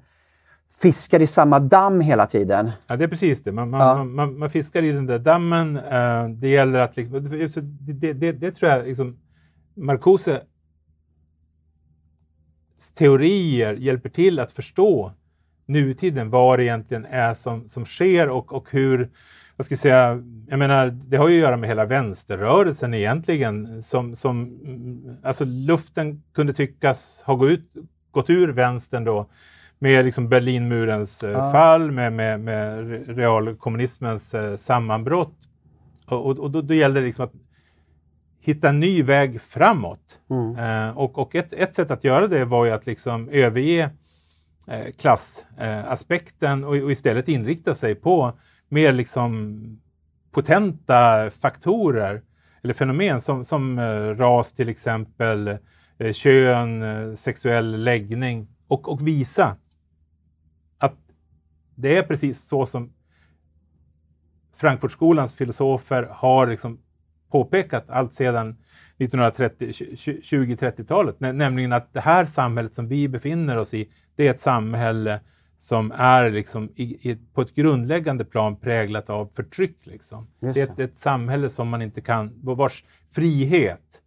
[0.81, 2.71] fiskar i samma damm hela tiden.
[2.87, 3.53] ja, det är precis det.
[3.53, 4.05] Man, man, Ja.
[4.05, 5.77] man, man fiskar i den där dammen.
[5.77, 6.97] Eh, det gäller att...
[6.97, 7.29] Liksom,
[7.81, 9.17] det, det, det, det tror jag liksom,
[9.75, 10.43] Marcuse
[12.95, 15.13] teorier hjälper till att förstå
[15.67, 19.11] nutiden, vad det egentligen är som, som sker och, och hur,
[19.59, 23.83] vad ska jag säga, jag menar, det har ju att göra med hela vänsterrörelsen egentligen,
[23.83, 27.71] som, som mm, alltså luften kunde tyckas ha gått, ut,
[28.11, 29.31] gått ur vänstern då,
[29.79, 31.53] med liksom Berlinmurens eh, Ja.
[31.53, 35.35] fall, med, med, med re- realkommunismens eh, sammanbrott.
[36.07, 37.33] Och, och, och då, då gällde det liksom att
[38.41, 40.19] hitta en ny väg framåt.
[40.31, 40.57] Mm.
[40.89, 43.91] Eh, och och ett, ett sätt att göra det var ju att liksom överge
[44.67, 48.33] eh, klassaspekten eh, och, och istället inrikta sig på
[48.69, 49.81] mer liksom
[50.31, 52.23] potenta faktorer
[52.63, 55.59] eller fenomen som, som eh, ras till exempel,
[55.99, 59.57] eh, kön, eh, sexuell läggning och, och visa
[60.79, 60.97] att
[61.75, 62.93] det är precis så som
[64.57, 66.81] Frankfurtskolans filosofer har liksom
[67.31, 68.57] påpekat allt sedan
[68.99, 74.41] 1930, 20-30-talet, nämligen att det här samhället som vi befinner oss i, det är ett
[74.41, 75.21] samhälle
[75.59, 79.87] som är liksom i, i, på ett grundläggande plan präglat av förtryck.
[79.87, 80.27] Liksom.
[80.41, 84.01] Just Det är ett, ett samhälle som man inte kan, vars frihet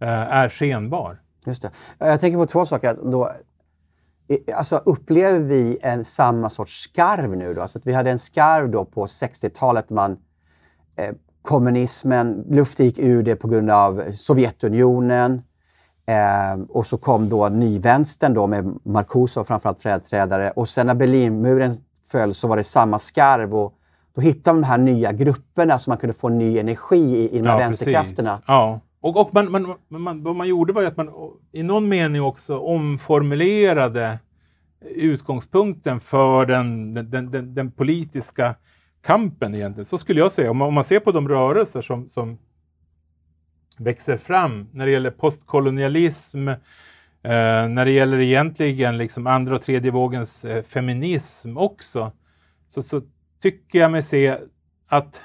[0.00, 1.20] eh, är skenbar.
[1.46, 1.70] Just det.
[1.98, 2.98] Jag tänker på två saker.
[3.02, 3.32] Då,
[4.54, 7.62] alltså upplever vi en samma sorts skarv nu då?
[7.62, 9.90] Alltså att vi hade en skarv då på 60-talet.
[9.90, 10.16] Man,
[10.96, 15.42] eh, kommunismen, luften gick ur det på grund av Sovjetunionen.
[16.06, 20.50] Eh, och så kom då nyvänstern då med Marcuse och framförallt företrädare.
[20.50, 21.76] Och sen när Berlinmuren
[22.10, 23.54] föll så var det samma skarv.
[23.54, 23.74] Och
[24.14, 27.48] då hittade de här nya grupperna så man kunde få ny energi i, i de
[27.48, 28.30] här vänsterkrafterna.
[28.30, 28.44] Precis.
[28.48, 28.80] Ja.
[29.00, 31.10] Och, och man, man, man, vad man gjorde var ju att man
[31.52, 34.18] i någon mening också omformulerade
[34.94, 38.54] utgångspunkten för den, den, den, den, den politiska
[39.02, 39.84] kampen egentligen.
[39.84, 40.50] Så skulle jag säga.
[40.50, 42.38] Om man, om man ser på de rörelser som, som
[43.78, 46.58] växer fram när det gäller postkolonialism, eh,
[47.68, 52.12] när det gäller egentligen liksom andra och tredje vågens eh, feminism också,
[52.68, 53.02] så, så
[53.42, 54.38] tycker jag mig se
[54.88, 55.20] att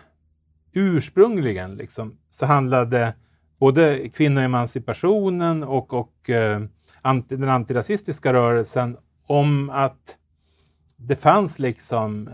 [0.74, 3.14] ursprungligen liksom, så handlade
[3.60, 6.62] både kvinnoemancipationen och, och eh,
[7.02, 8.98] anti, den antirasistiska rörelsen
[9.28, 10.18] om att
[10.98, 12.30] det fanns liksom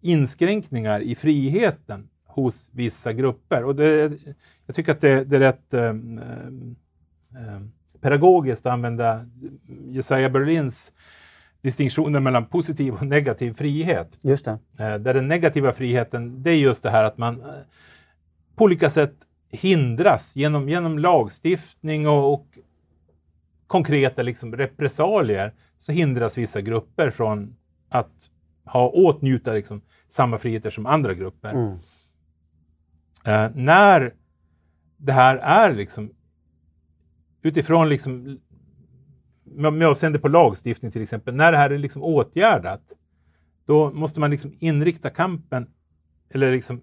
[0.00, 3.64] inskränkningar i friheten hos vissa grupper.
[3.64, 4.12] Och det,
[4.66, 5.94] jag tycker att det, det är rätt eh,
[8.00, 9.26] pedagogiskt att använda
[9.86, 10.92] Jesaja Berlins
[11.62, 14.18] distinktioner mellan positiv och negativ frihet.
[14.22, 14.58] Just det.
[14.76, 17.42] Där den negativa friheten, det är just det här att man
[18.56, 19.14] på olika sätt
[19.50, 22.46] hindras genom, genom lagstiftning och, och
[23.66, 27.56] konkreta liksom repressalier så hindras vissa grupper från
[27.88, 28.12] att
[28.64, 31.50] ha åtnjuta liksom samma friheter som andra grupper.
[31.50, 31.78] Mm.
[33.26, 34.14] Eh, när
[34.96, 36.10] det här är liksom
[37.42, 38.38] utifrån liksom
[39.44, 42.82] med, med avseende på lagstiftning till exempel, när det här är liksom åtgärdat,
[43.64, 45.66] då måste man liksom inrikta kampen
[46.30, 46.80] eller liksom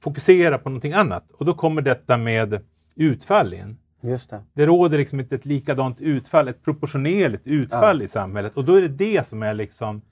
[0.00, 3.78] fokusera på någonting annat och då kommer detta med utfall in.
[4.00, 4.42] Just det.
[4.52, 8.04] Det råder liksom inte ett likadant utfall, ett proportionerligt utfall Ja.
[8.04, 10.02] i samhället och då är det det som är liksom,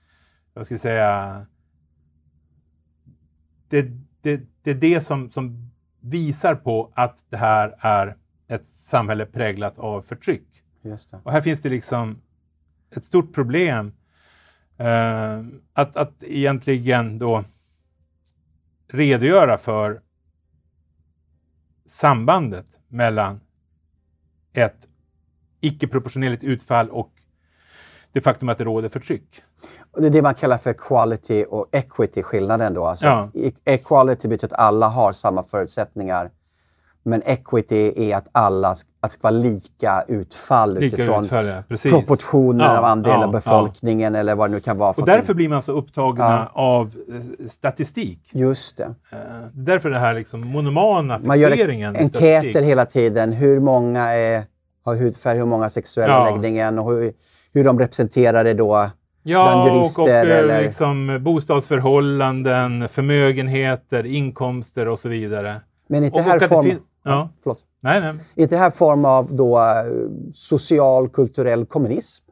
[0.54, 1.46] vad ska jag säga,
[3.68, 3.82] det,
[4.20, 5.70] det, det är det som, som
[6.04, 8.16] visar på att det här är
[8.48, 10.62] ett samhälle präglat av förtryck.
[11.24, 12.20] Och här finns det liksom
[12.90, 13.92] ett stort problem
[14.76, 15.42] eh,
[15.72, 17.44] att, att egentligen då
[18.88, 20.00] redogöra för
[21.86, 23.40] sambandet mellan
[24.52, 24.88] ett
[25.60, 27.12] icke-proportionerligt utfall och
[28.12, 29.42] det faktum att det råder förtryck.
[29.96, 32.86] Det är det man kallar för quality och equity, skillnaden då.
[32.86, 33.28] Alltså, Ja.
[33.34, 36.30] e- Equality betyder att alla har samma förutsättningar.
[37.06, 42.64] Men equity är att alla att ska vara lika utfall Lika utifrån utfall, ja, proportioner
[42.64, 44.90] Ja, av andel av befolkningen eller vad det nu kan vara.
[44.90, 48.20] Och därför blir man så upptagna av eh, statistik.
[48.30, 48.84] Just det.
[49.12, 49.18] Eh,
[49.52, 53.32] därför det här liksom monomana Man gör fixeringen enkäter hela tiden.
[53.32, 54.44] Hur många är,
[54.84, 56.30] har hudfärg, hur många har sexuella Ja.
[56.30, 57.12] läggningen och hur,
[57.52, 58.90] hur de representerar det då.
[59.26, 65.60] Ja, jurister och, och eh, eller- liksom bostadsförhållanden, förmögenheter, inkomster och så vidare.
[65.88, 66.64] Men inte Och, här och form...
[66.64, 67.28] fin- ja.
[67.42, 67.58] Förlåt.
[67.80, 68.14] Nej, nej.
[68.34, 69.64] Inte här form av då eh,
[70.34, 72.24] social, kulturell kommunism.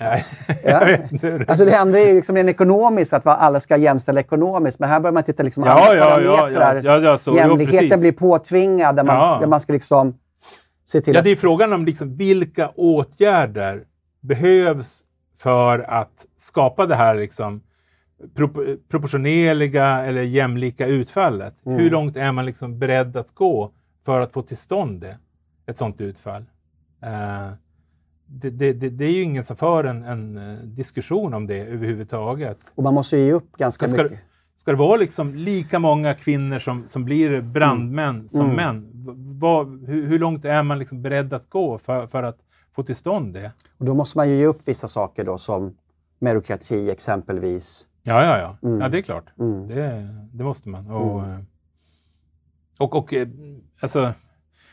[0.00, 0.24] nej.
[0.64, 0.80] Ja.
[1.48, 4.78] Alltså det andra är liksom den ekonomiska, att alla ska jämställa ekonomiskt.
[4.78, 6.80] Men här börjar man titta liksom ja, andra ja, parametrar.
[6.84, 8.00] ja, ja, så, jo, Jämlikheten precis.
[8.00, 10.18] blir påtvingad där man, där man ska liksom
[10.84, 11.24] se till Ja, att...
[11.24, 13.82] det är frågan om liksom vilka åtgärder
[14.20, 15.02] behövs
[15.36, 17.60] för att skapa det här liksom
[18.34, 21.54] pro- proportionerliga eller jämlika utfallet.
[21.66, 21.78] Mm.
[21.78, 23.70] Hur långt är man liksom beredd att gå
[24.04, 25.18] för att få till stånd det,
[25.66, 26.44] ett sådant utfall?
[27.02, 27.48] Eh,
[28.26, 31.58] det, det, det, det är ju ingen som för en, en eh, diskussion om det
[31.60, 32.58] överhuvudtaget.
[32.74, 34.18] Och man måste ju ge upp ganska Ska- ska- mycket.
[34.56, 38.56] Ska det vara liksom lika många kvinnor som, som blir brandmän som Mm.
[38.56, 38.90] män?
[38.94, 42.38] V- Vad, hur, hur långt är man liksom beredd att gå för, för att
[42.76, 43.52] få till stånd det?
[43.78, 45.76] Och då måste man ju ge upp vissa saker då som
[46.18, 47.86] merokrati exempelvis.
[48.02, 48.68] Ja, ja, ja.
[48.68, 48.80] Mm.
[48.80, 49.24] ja det är klart.
[49.38, 49.68] Mm.
[49.68, 50.90] Det, det måste man.
[50.90, 51.30] Och, Mm.
[51.34, 51.40] eh,
[52.78, 53.28] och, och eh,
[53.80, 54.12] alltså,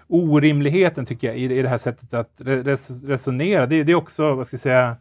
[0.07, 3.95] orimligheten tycker jag i, i det här sättet att re, res, resonera, det, det är
[3.95, 4.97] också, vad ska jag säga,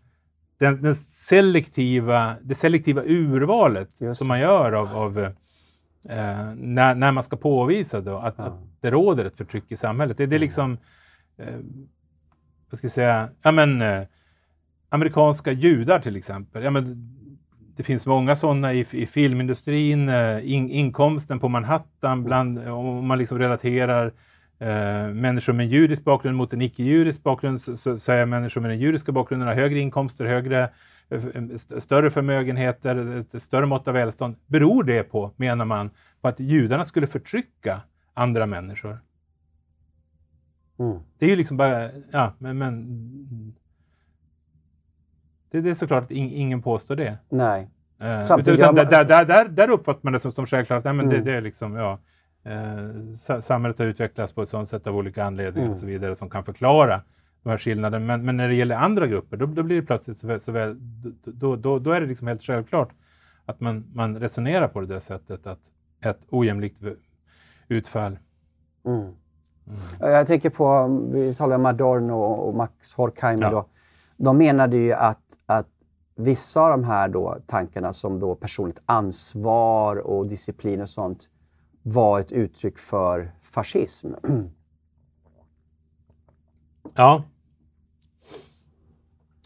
[0.59, 5.33] den, den selektiva, det selektiva urvalet Just som man gör av, av eh,
[6.57, 8.45] när, när man ska påvisa då att, Ja.
[8.45, 10.17] att det råder ett förtryck i samhället.
[10.19, 10.79] Det, det är liksom,
[11.37, 11.59] eh,
[12.73, 14.03] vad ska jag säga, ja men eh,
[14.89, 16.63] amerikanska judar till exempel.
[16.65, 17.09] Ja, men,
[17.77, 23.19] det finns många sådana i, i filmindustrin, eh, in, inkomsten på Manhattan, bland, om man
[23.19, 24.07] liksom relaterar
[24.59, 28.71] eh, människor med judisk bakgrund mot en icke-judisk bakgrund så, så, så är människor med
[28.71, 30.63] den judiska bakgrunden har högre inkomster, högre,
[31.11, 34.37] eh, eh, st- större förmögenheter, eh, ett större mått av välstånd.
[34.47, 37.81] Beror det på, menar man, på att judarna skulle förtrycka
[38.15, 38.99] andra människor?
[40.79, 40.99] Mm.
[41.19, 42.87] Det är ju liksom bara, ja, men, men
[45.51, 47.19] det, det är såklart att in, ingen påstår det.
[47.29, 47.69] Nej.
[48.01, 50.85] Eh, Samtidigt utan man- där, där, där, där uppfattar man det som, som självklart.
[50.85, 51.19] Nej, men Mm.
[51.25, 51.99] det, det är liksom, ja,
[52.45, 55.73] eh, sa- samhället har utvecklats på ett sådant sätt av olika anledningar Mm.
[55.75, 57.03] och så vidare som kan förklara
[57.43, 58.05] de här skillnaderna.
[58.07, 60.53] Men, men när det gäller andra grupper, då, då blir det plötsligt så väl, så
[60.53, 60.77] väl
[61.25, 62.89] då, då, då är det liksom helt självklart
[63.47, 65.61] att man, man resonerar på det där sättet att
[66.01, 66.83] ett ojämlikt
[67.69, 68.19] utfall.
[68.85, 69.13] Mm.
[70.01, 73.43] Jag tänker på, vi talar om Adorno och Max Horkheimer.
[73.43, 73.51] Ja.
[73.51, 73.67] Då.
[74.17, 75.69] De menade ju att, att
[76.15, 81.29] vissa av de här då, tankarna som då personligt ansvar och disciplin och sånt
[81.83, 84.09] var ett uttryck för fascism.
[86.95, 87.23] Ja.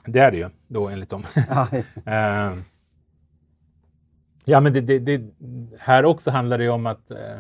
[0.07, 1.23] Det är det ju då enligt dem.
[1.49, 1.69] Ja,
[2.13, 2.57] Eh,
[4.49, 5.23] Ja, men det, det, det,
[5.79, 7.11] här också handlar det om att...
[7.11, 7.39] Eh,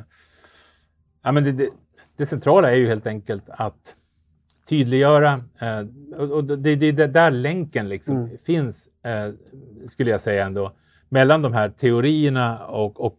[1.22, 1.70] ja, men det,
[2.16, 3.94] det, centrala är ju helt enkelt att
[4.68, 5.80] tydliggöra, eh,
[6.18, 8.38] och, och det är det, där länken liksom mm.
[8.38, 9.32] finns, eh,
[9.86, 10.72] skulle jag säga ändå,
[11.08, 13.18] mellan de här teorierna och, och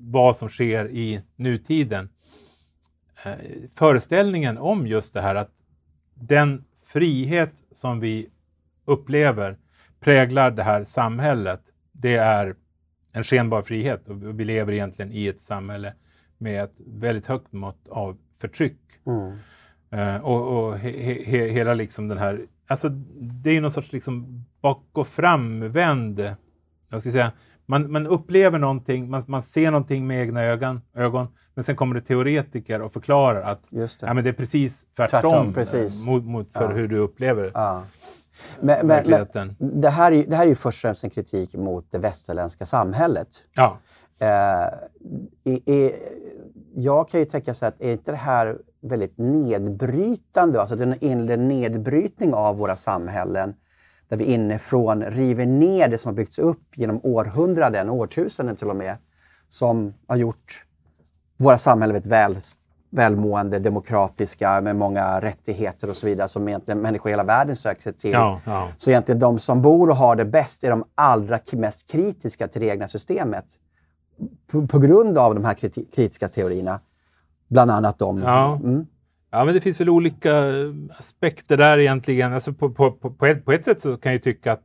[0.00, 2.08] vad som sker i nutiden.
[3.24, 3.32] Eh,
[3.74, 5.50] föreställningen om just det här att
[6.14, 8.28] den frihet som vi
[8.84, 9.58] upplever
[10.00, 11.60] präglar det här samhället,
[11.92, 12.56] det är
[13.12, 15.94] en skenbar frihet och vi lever egentligen i ett samhälle
[16.38, 18.80] med ett väldigt högt mått av förtryck.
[19.06, 19.32] Mm.
[19.94, 24.44] Uh, och, och he, he, hela liksom den här, alltså det är någon sorts liksom
[24.62, 26.34] bak och framvänd,
[26.88, 27.32] jag ska säga,
[27.66, 31.94] man, man upplever någonting, man, man ser någonting med egna ögon, ögon, men sen kommer
[31.94, 33.96] det teoretiker och förklarar att det.
[34.00, 36.06] Ja, men det är precis tvärtom, tvärtom precis.
[36.06, 36.76] mot, mot för ja.
[36.76, 37.82] hur du upplever ja.
[38.60, 39.04] Men, men,
[39.34, 41.98] men, det, här är, det här är ju först och främst en kritik mot det
[41.98, 43.28] västerländska samhället.
[43.54, 43.78] Ja.
[44.18, 44.68] Eh,
[45.44, 45.92] är,
[46.74, 51.30] jag kan ju tänka så att är inte det här väldigt nedbrytande, alltså det är
[51.30, 53.54] en nedbrytning av våra samhällen
[54.08, 58.76] där vi inifrån river ner det som har byggts upp genom århundraden, årtusenden till och
[58.76, 58.96] med,
[59.48, 60.64] som har gjort
[61.36, 62.36] våra samhällen väl
[62.90, 67.82] välmående, demokratiska med många rättigheter och så vidare som egentligen människor i hela världen söker
[67.82, 68.12] sig till.
[68.12, 68.68] Ja, ja.
[68.76, 72.60] Så egentligen de som bor och har det bäst är de allra mest kritiska till
[72.60, 73.44] det egna systemet.
[74.46, 76.80] På, på grund av de här kriti kritiska teorierna.
[77.48, 78.18] Bland annat de.
[78.18, 78.60] Ja.
[78.64, 78.86] Mm.
[79.30, 80.32] ja, men det finns väl olika
[80.98, 82.32] aspekter där egentligen.
[82.32, 84.62] Alltså på, på, på, ett, på ett sätt så kan jag tycka att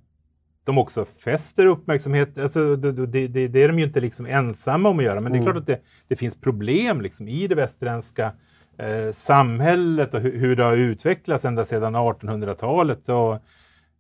[0.64, 2.38] de också fäster uppmärksamhet.
[2.38, 5.32] Alltså, det, det, det, är de ju inte liksom ensamma om att göra, men mm.
[5.32, 5.54] det är mm.
[5.54, 8.32] klart att det, det finns problem liksom i det västerländska
[8.78, 13.10] eh, samhället och hur, hur, det har utvecklats ända sedan 1800-talet.
[13.10, 13.40] Och, eh,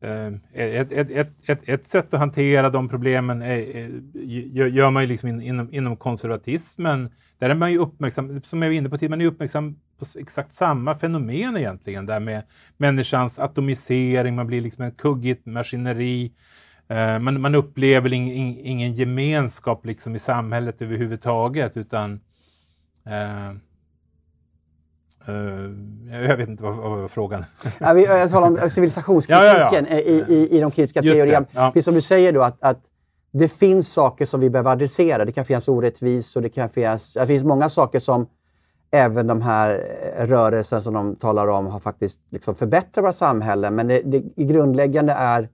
[0.02, 4.02] Eh, ett, ett, ett, ett, sätt att hantera de problemen är, är,
[4.68, 7.10] gör man ju liksom in, inom, inom konservatismen.
[7.40, 10.06] Där är man ju uppmärksam, som jag var inne på tidigare, man är uppmärksam på
[10.20, 12.44] exakt samma fenomen egentligen, där med
[12.78, 16.32] människans atomisering, man blir liksom en kuggigt maskineri.
[16.88, 22.20] Eh, man, man upplever ing, ingen gemenskap liksom i samhället överhuvudtaget, utan
[23.06, 23.54] eh,
[26.12, 27.46] jag vet inte vad, vad frågan
[27.80, 31.46] ja, vi, Jag talar om civilisationskritiken ja, ja, I, i, i de kritiska teorierna.
[31.54, 32.80] Precis som du säger då att, att
[33.32, 35.26] det finns saker som vi behöver adressera.
[35.26, 37.14] Det kan finnas orättvisor, det kan finnas...
[37.14, 38.28] Det finns många saker som
[38.92, 43.76] även de här eh, rörelserna som de talar om har faktiskt liksom förbättrat våra samhällen.
[43.76, 45.50] Men det, det grundläggande är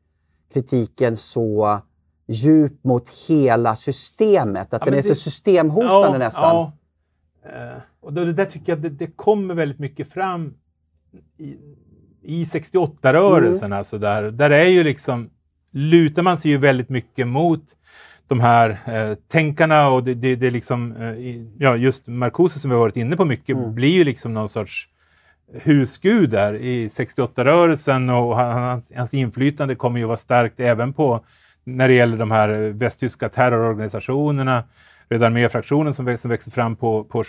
[0.53, 1.79] kritiken så
[2.27, 4.73] djup mot hela systemet.
[4.73, 6.55] Att ja, den är det, så systemhotande ja, nästan.
[6.55, 6.71] Ja.
[8.05, 10.53] Och det, det där tycker jag det, det, kommer väldigt mycket fram
[11.37, 11.55] i,
[12.21, 13.65] i 68-rörelsen.
[13.65, 13.77] Mm.
[13.77, 15.29] Alltså där, där är ju liksom,
[15.71, 17.63] lutar man sig ju väldigt mycket mot
[18.27, 21.15] de här eh, tänkarna och det, det, det liksom, eh,
[21.57, 23.75] ja, just Marcuse som vi har varit inne på mycket, mm.
[23.75, 24.89] blir ju liksom någon sorts
[25.53, 31.25] husgud där i 68-rörelsen och hans, hans inflytande kommer ju vara starkt även på
[31.63, 34.63] när det gäller de här västtyska terrororganisationerna,
[35.09, 37.23] Röda arméfraktionen som, som växte fram på, på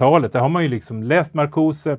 [0.00, 0.32] 70-talet.
[0.32, 1.98] Där har man ju liksom läst Marcuse,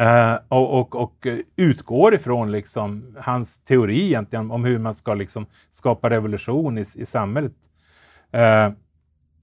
[0.00, 1.26] Uh, och, och, och,
[1.56, 7.06] utgår ifrån liksom hans teori egentligen om hur man ska liksom skapa revolution i, i
[7.06, 7.52] samhället.
[8.34, 8.74] Uh,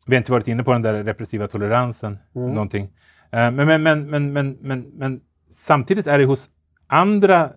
[0.05, 2.17] vi har inte varit inne på den där repressiva toleransen.
[2.35, 2.53] Mm.
[2.53, 2.83] Någonting.
[2.83, 2.89] Uh,
[3.31, 6.49] men, men, men, men, men, men, men, samtidigt är det hos
[6.87, 7.49] andra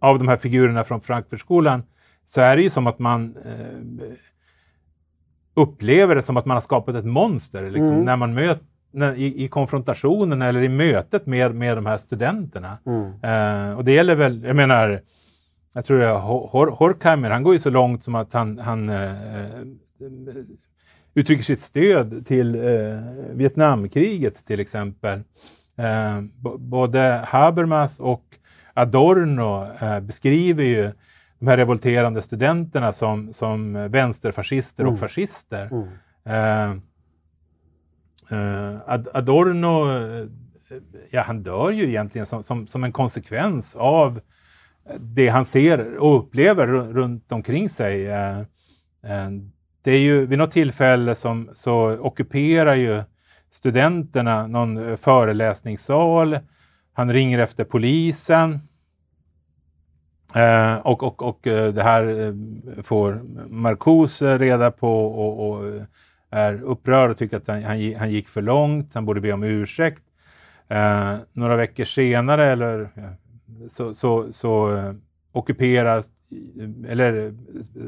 [0.00, 1.82] av de här figurerna från Frankfurtskolan
[2.26, 3.36] så är det ju som att man
[5.54, 7.70] upplever det som att man har skapat ett monster.
[7.70, 8.04] Liksom, mm.
[8.04, 8.64] När man möter
[9.16, 12.78] i, i, konfrontationen eller i mötet med, med de här studenterna.
[12.86, 13.02] Mm.
[13.02, 15.00] Uh, och det gäller väl, jag menar,
[15.74, 18.88] jag tror det är Hor Horkheimer, han går ju så långt som att han, han
[18.88, 19.62] uh,
[21.14, 23.00] uttrycker sitt stöd till uh,
[23.32, 25.22] Vietnamkriget till exempel.
[26.58, 28.24] både Habermas och
[28.74, 29.66] Adorno
[30.00, 30.92] beskriver ju
[31.44, 34.92] de här revolterande studenterna som, som vänsterfascister mm.
[34.92, 35.70] och fascister.
[36.26, 36.80] Mm.
[38.32, 38.80] Uh,
[39.12, 40.28] Adorno, uh,
[41.10, 44.20] ja han dör ju egentligen som, som, som, en konsekvens av
[44.98, 48.06] det han ser och upplever runt omkring sig.
[48.06, 48.42] Uh,
[49.82, 53.02] det är ju vid något tillfälle som så ockuperar ju
[53.50, 56.38] studenterna någon föreläsningssal.
[56.92, 58.60] Han ringer efter polisen.
[60.34, 65.72] Eh, och, och, och eh, det här eh, får Marcuse reda på och, och
[66.30, 69.42] är upprörd och tycker att han, han, han gick för långt, han borde be om
[69.42, 70.02] ursäkt.
[70.68, 72.88] Eh, några veckor senare eller,
[73.68, 74.78] så, så, så
[75.32, 76.04] ockuperar
[76.88, 77.34] eller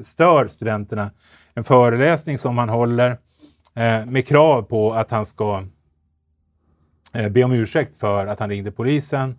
[0.03, 1.11] stör studenterna
[1.55, 3.11] en föreläsning som han håller
[3.75, 5.65] eh, med krav på att han ska
[7.13, 9.37] eh, be om ursäkt för att han ringde polisen.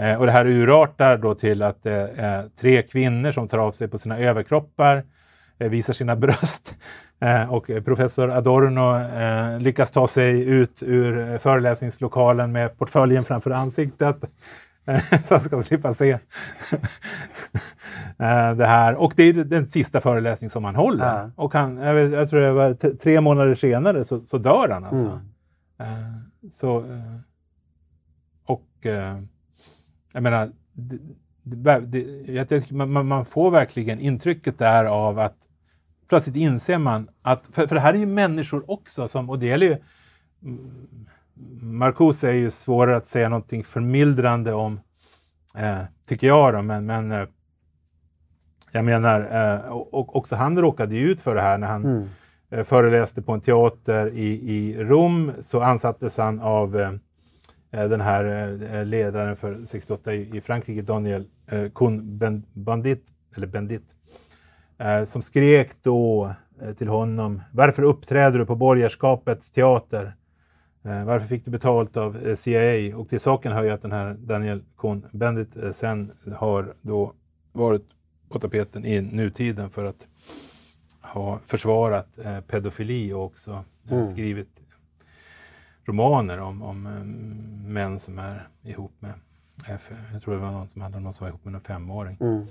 [0.00, 3.72] Eh, och det här urartar då till att det är tre kvinnor som tar av
[3.72, 5.04] sig på sina överkroppar,
[5.58, 6.74] eh, visar sina bröst
[7.20, 14.16] eh, och professor Adorno eh, lyckas ta sig ut ur föreläsningslokalen med portföljen framför ansiktet.
[15.28, 16.18] så han ska slippa se
[18.56, 18.94] det här.
[18.94, 21.06] Och det är den sista föreläsning som han håller.
[21.06, 21.30] Ja.
[21.36, 24.84] Och han, jag, vet, jag, tror det var tre månader senare så, så dör han
[24.84, 25.20] alltså.
[25.78, 26.50] Mm.
[26.50, 26.84] så,
[28.46, 28.86] och
[30.12, 30.98] jag menar, det,
[32.44, 35.36] det, man, man, får verkligen intrycket där av att
[36.08, 39.46] plötsligt inser man att, för, för det här är ju människor också, som, och det
[39.46, 39.76] gäller ju
[40.42, 41.06] mm,
[41.62, 44.80] Marcuse är ju svårare att säga någonting förmildrande om,
[45.56, 47.26] eh, tycker jag då, men, men eh,
[48.72, 52.08] jag menar, eh, och, också han råkade ju ut för det här när han mm.
[52.50, 56.92] eh, föreläste på en teater i, i Rom, så ansattes han av eh,
[57.70, 63.02] den här eh, ledaren för 68 i Frankrike, Daniel eh, Cohn-Bendit,
[63.34, 63.84] eller Bendit,
[65.06, 66.34] som skrek då
[66.78, 70.16] till honom, varför uppträder du på borgerskapets teater?
[70.82, 72.96] Varför fick du betalt av CIA?
[72.96, 77.12] Och till saken hör ju att den här Daniel Cohn-Bendit sen har då
[77.52, 77.84] varit
[78.28, 80.06] på tapeten i nutiden för att
[81.00, 82.08] ha försvarat
[82.46, 84.06] pedofili och också mm.
[84.06, 84.59] skrivit
[85.84, 89.14] romaner om, om um, män som är ihop med,
[90.12, 92.18] jag tror det var någon som hade någon som var ihop med en femåring.
[92.20, 92.46] Mm.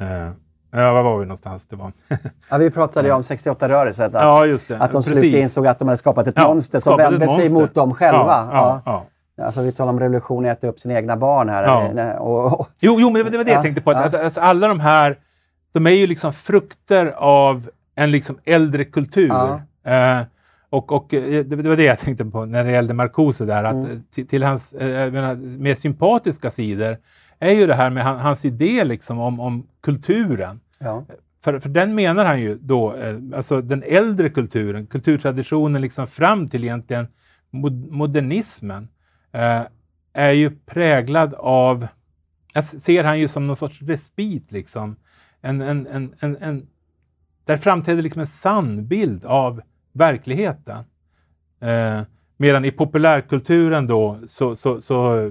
[0.00, 0.32] Uh,
[0.70, 1.66] Ja, var var vi någonstans?
[1.66, 1.92] Det var...
[2.50, 4.06] ja, vi pratade ju om 68-rörelsen.
[4.06, 4.78] Att, ja, just det.
[4.78, 7.74] att de slutligen insåg att de hade skapat ett ja, monster som vände sig mot
[7.74, 8.48] dem själva.
[8.52, 9.06] Ja, ja.
[9.44, 11.64] Alltså, vi talar om revolution att äta upp sina egna barn här.
[11.64, 12.18] Ja.
[12.18, 12.68] Och, och...
[12.80, 13.90] Jo, jo, men det var det jag tänkte på.
[13.90, 15.18] Att, alltså, alla de här,
[15.72, 19.30] de är ju liksom frukter av en liksom äldre kultur.
[19.30, 20.22] Uh,
[20.70, 23.74] och, och eh, det var det jag tänkte på när det gällde Marcuse där, att
[23.74, 24.02] mm.
[24.10, 26.98] till, till, hans eh, menar, mer sympatiska sidor
[27.38, 30.60] är ju det här med han, hans idé liksom om, om kulturen.
[30.78, 31.04] Ja.
[31.44, 36.48] För, för den menar han ju då, eh, alltså den äldre kulturen, kulturtraditionen liksom fram
[36.48, 37.06] till egentligen
[37.90, 38.88] modernismen,
[39.32, 39.62] eh,
[40.12, 41.86] är ju präglad av,
[42.54, 44.96] jag ser han ju som någon sorts respit liksom.
[45.40, 46.66] En, en, en, en, en
[47.44, 49.62] där framträder liksom en sann bild av
[49.98, 50.84] verkligheten.
[51.60, 52.00] Eh,
[52.36, 55.30] medan i populärkulturen då så, så, så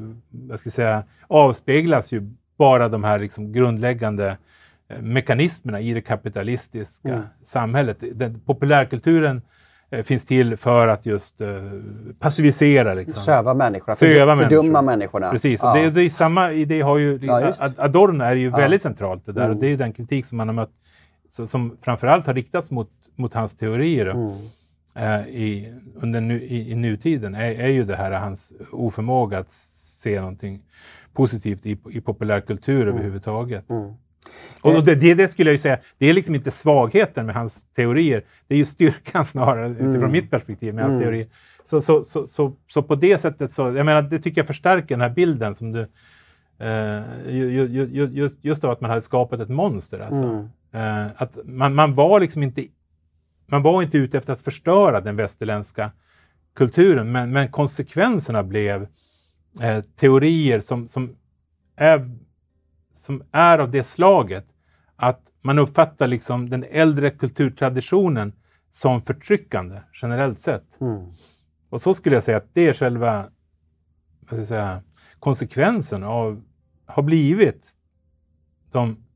[0.49, 4.37] jag ska säga, avspeglas ju bara de här liksom grundläggande
[4.89, 7.23] eh, mekanismerna i det kapitalistiska mm.
[7.43, 7.97] samhället.
[8.13, 9.41] Den, populärkulturen
[9.89, 11.47] eh, finns till för att just eh,
[12.19, 12.93] passivisera.
[12.93, 13.23] Liksom.
[13.23, 15.31] Söva människorna, Söva fördumma människorna.
[15.31, 15.71] Precis, ja.
[15.71, 18.57] och det, det är samma idé har ju, ja, Adorno är ju ja.
[18.57, 19.55] väldigt centralt det där mm.
[19.55, 20.71] och det är den kritik som man har mött,
[21.29, 24.05] så, som framförallt har riktats mot, mot hans teorier.
[24.05, 24.49] Mm
[24.97, 29.51] eh, i, under nu, i, i nutiden är, är, ju det här hans oförmåga att
[29.51, 30.61] se någonting
[31.13, 32.93] positivt i, i populärkultur mm.
[32.93, 33.69] överhuvudtaget.
[33.69, 33.93] Mm.
[34.61, 37.35] Och, och det, det, det, skulle jag ju säga, det är liksom inte svagheten med
[37.35, 39.89] hans teorier, det är ju styrkan snarare mm.
[39.89, 41.03] utifrån mitt perspektiv med hans mm.
[41.03, 41.27] teorier.
[41.63, 44.87] Så, så, så, så, så, på det sättet så, jag menar, det tycker jag förstärker
[44.87, 45.87] den här bilden som du,
[46.59, 47.01] eh,
[48.13, 49.99] just, just av att man hade skapat ett monster.
[49.99, 50.23] Alltså.
[50.23, 50.49] Mm.
[50.71, 52.67] Eh, att man, man var liksom inte
[53.47, 55.91] man var inte ute efter att förstöra den västerländska
[56.53, 58.87] kulturen, men, men konsekvenserna blev
[59.61, 61.15] eh, teorier som, som,
[61.75, 62.17] är,
[62.93, 64.45] som är av det slaget
[64.95, 68.33] att man uppfattar liksom den äldre kulturtraditionen
[68.71, 70.81] som förtryckande generellt sett.
[70.81, 71.11] Mm.
[71.69, 73.29] Och så skulle jag säga att det är själva
[74.47, 74.81] säga,
[75.19, 76.43] konsekvensen av,
[76.85, 77.65] har blivit
[78.71, 79.06] de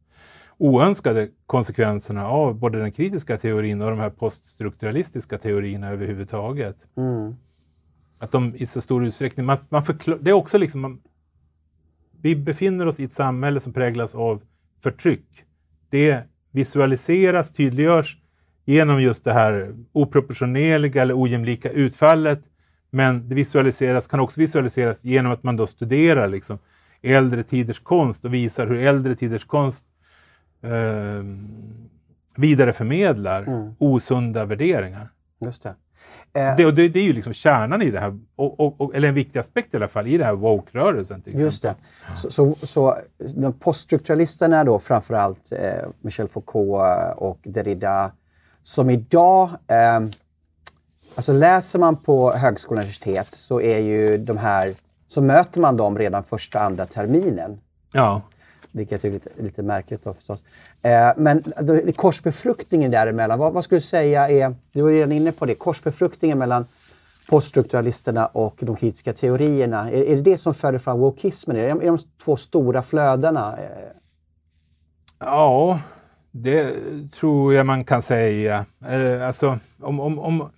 [0.62, 6.78] oönskade konsekvenserna av både den kritiska teorin och de här poststrukturalistiska teorierna överhuvudtaget.
[6.98, 7.36] Mm.
[8.20, 9.84] Att de i så stor utsträckning, man, man
[10.22, 11.02] det är också liksom, man,
[12.22, 14.42] vi befinner oss i ett samhälle som präglas av
[14.84, 15.44] förtryck.
[15.90, 18.18] Det visualiseras, tydliggörs
[18.66, 22.44] genom just det här oproportionerliga eller ojämlika utfallet.
[22.90, 26.60] Men det visualiseras, kan också visualiseras genom att man då studerar liksom
[27.02, 29.86] äldre tiders konst och visar hur äldre tiders konst
[30.62, 31.24] eh,
[32.36, 33.76] vidareförmedlar mm.
[33.78, 35.10] osunda värderingar.
[35.40, 35.76] Just det.
[36.34, 38.96] Eh, det, och det, det, är ju liksom kärnan i det här, och, och, och,
[38.96, 41.24] eller en viktig aspekt i alla fall, i det här woke-rörelsen.
[41.26, 41.76] Just det.
[42.16, 42.98] Så, så, så
[43.36, 48.12] de poststrukturalisterna då framförallt eh, Michel Foucault och Derrida,
[48.64, 50.00] som idag eh,
[51.16, 54.76] Alltså läser man på högskola och universitet så är ju de här,
[55.08, 57.60] så möter man dem redan första, andra terminen.
[57.92, 58.22] Ja.
[58.72, 60.44] Vilket jag tycker är lite, lite märkligt då förstås.
[60.82, 65.32] Eh, men då, korsbefruktningen däremellan, vad, vad skulle du säga är, du var redan inne
[65.32, 66.66] på det, korsbefruktningen mellan
[67.30, 69.92] poststrukturalisterna och de kritiska teorierna.
[69.92, 71.58] Är, är det det som föder fram wokismen?
[71.58, 73.58] Är det, är de två stora flödena?
[73.58, 73.98] Eh,
[75.24, 75.80] Ja,
[76.32, 76.76] det
[77.12, 78.66] tror jag man kan säga.
[78.88, 80.00] Eh, alltså, om...
[80.00, 80.50] om, om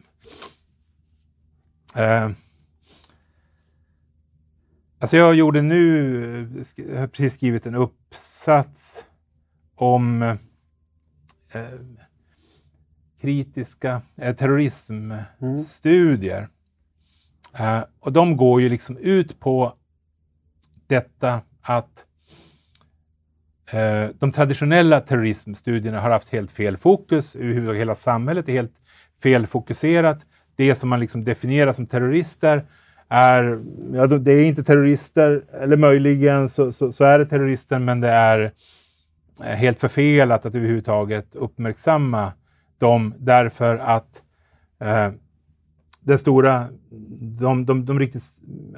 [1.96, 2.30] eh,
[5.04, 9.04] alltså jag gjorde nu, jag har precis skrivit en uppsats
[9.76, 10.36] om eh,
[13.22, 16.50] kritiska eh, terrorismstudier.
[17.56, 17.84] Mm.
[18.00, 19.74] och de går ju liksom ut på
[20.88, 22.06] detta att
[23.74, 27.36] Eh, de traditionella terrorismstudierna har haft helt fel fokus.
[27.36, 28.76] Överhuvudtaget hela samhället är helt
[29.24, 30.26] felfokuserat.
[30.56, 32.66] Det som man liksom definierar som terrorister
[33.14, 33.60] är,
[33.94, 38.10] ja, det är inte terrorister, eller möjligen så, så, så är det terrorister, men det
[38.10, 38.52] är
[39.44, 42.34] eh, helt förfelat att överhuvudtaget uppmärksamma
[42.78, 44.22] dem därför att
[44.80, 45.10] eh,
[46.00, 46.68] den stora,
[47.20, 48.24] de, de, de riktigt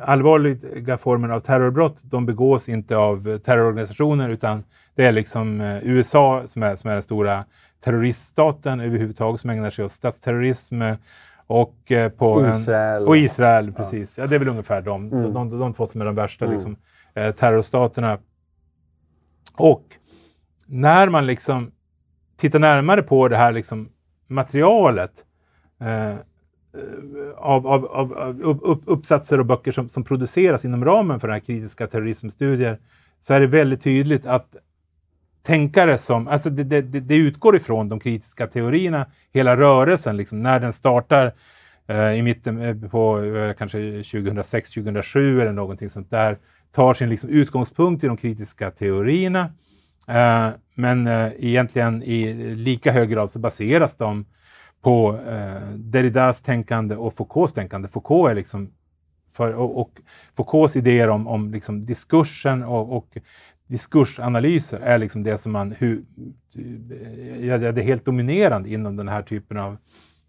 [0.02, 4.64] allvarliga formerna av terrorbrott, de begås inte av terrororganisationer utan
[4.96, 7.46] det är liksom eh, USA som är, som är den stora
[7.84, 10.82] terroriststaten överhuvudtaget som ägnar sig åt statsterrorism.
[11.48, 13.02] Och, eh, på Israel.
[13.02, 14.18] En, och Israel, precis.
[14.18, 14.24] Ja.
[14.24, 14.28] ja.
[14.28, 15.34] det är väl ungefär de, mm.
[15.34, 16.56] de, de, de två som är de värsta mm.
[16.56, 16.76] liksom,
[17.14, 18.18] eh, terrorstaterna.
[19.58, 19.84] Och
[20.66, 21.72] när man liksom
[22.38, 23.90] tittar närmare på det här liksom,
[24.28, 25.12] materialet
[25.80, 26.16] eh,
[27.36, 31.34] av, av, av, av upp, uppsatser och böcker som, som produceras inom ramen för den
[31.34, 32.80] här kritiska terrorismstudier
[33.20, 34.56] så är det väldigt tydligt att
[35.46, 40.60] tänkare som, alltså det, det, det utgår ifrån de kritiska teorierna, hela rörelsen, liksom, när
[40.60, 41.34] den startar
[41.88, 46.38] eh, i mitten eh, på eh, kanske 2006-2007 eller någonting sånt där,
[46.72, 49.50] tar sin liksom, utgångspunkt i de kritiska teorierna.
[50.08, 54.26] Eh, men eh, egentligen i lika hög grad så baseras de
[54.82, 57.88] på eh, Derridas tänkande och Foucaults tänkande.
[57.88, 58.72] Foucault är liksom
[59.34, 59.92] för, och, och
[60.36, 63.18] Foucaults idéer om, om liksom diskursen och, och
[63.68, 66.04] diskursanalyser är liksom det som man, hur,
[67.42, 69.78] ja, det är helt dominerande inom den här typen av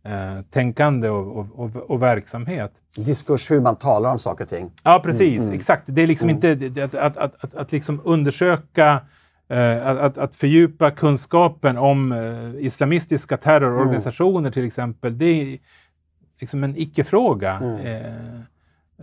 [0.05, 2.73] eh, tänkande och, och, och, och, verksamhet.
[2.97, 4.71] Diskurs, hur man talar om saker och ting.
[4.85, 5.37] Ja, precis.
[5.37, 5.55] Mm, mm.
[5.55, 5.83] Exakt.
[5.87, 6.57] Det är liksom mm.
[6.57, 9.01] inte att, att, att, att, att liksom undersöka
[9.49, 14.53] eh, att, att, fördjupa kunskapen om eh, islamistiska terrororganisationer mm.
[14.53, 15.59] till exempel, det är
[16.41, 17.61] liksom en icke-fråga.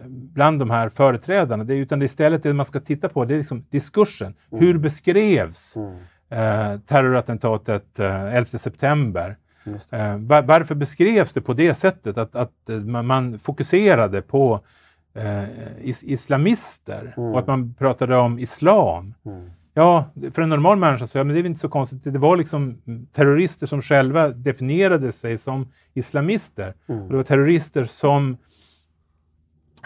[0.05, 1.63] Bland de här företrädarna.
[1.63, 4.33] Det, utan det istället det man ska titta på det är liksom diskursen.
[4.51, 4.65] Mm.
[4.65, 5.93] Hur beskrevs mm.
[6.29, 9.37] eh, terrorattentatet eh, 11 september?
[9.91, 14.59] Eh, var, varför beskrevs det på det sättet att, att eh, man, man fokuserade på
[15.13, 15.43] eh,
[15.81, 17.29] is, islamister mm.
[17.29, 19.13] och att man pratade om islam?
[19.25, 19.49] Mm.
[19.75, 22.03] Ja, för en normal människa så ja, men det är inte så konstigt.
[22.03, 22.77] Det var liksom
[23.13, 26.73] terrorister som själva definierade sig som islamister.
[26.87, 27.01] Mm.
[27.01, 28.37] Och det var terrorister som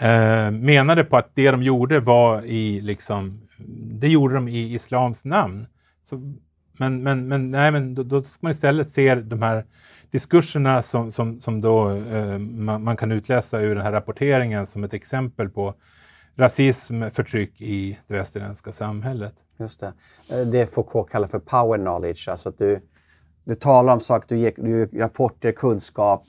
[0.00, 3.40] eh, menade på att det de gjorde var i, liksom,
[4.00, 5.66] det gjorde de i islams namn.
[6.04, 6.34] Så,
[6.78, 9.64] men, men, men, nej, men då, då, ska man istället se de här
[10.10, 14.84] diskurserna som, som, som då, eh, man, man, kan utläsa ur den här rapporteringen som
[14.84, 15.74] ett exempel på
[16.36, 19.34] rasism, förtryck i det västerländska samhället.
[19.56, 19.92] Just det.
[20.30, 22.80] Eh, det Foucault kallar för power knowledge, alltså att du,
[23.44, 26.24] du talar om saker, du ger, du ger rapporter, kunskap,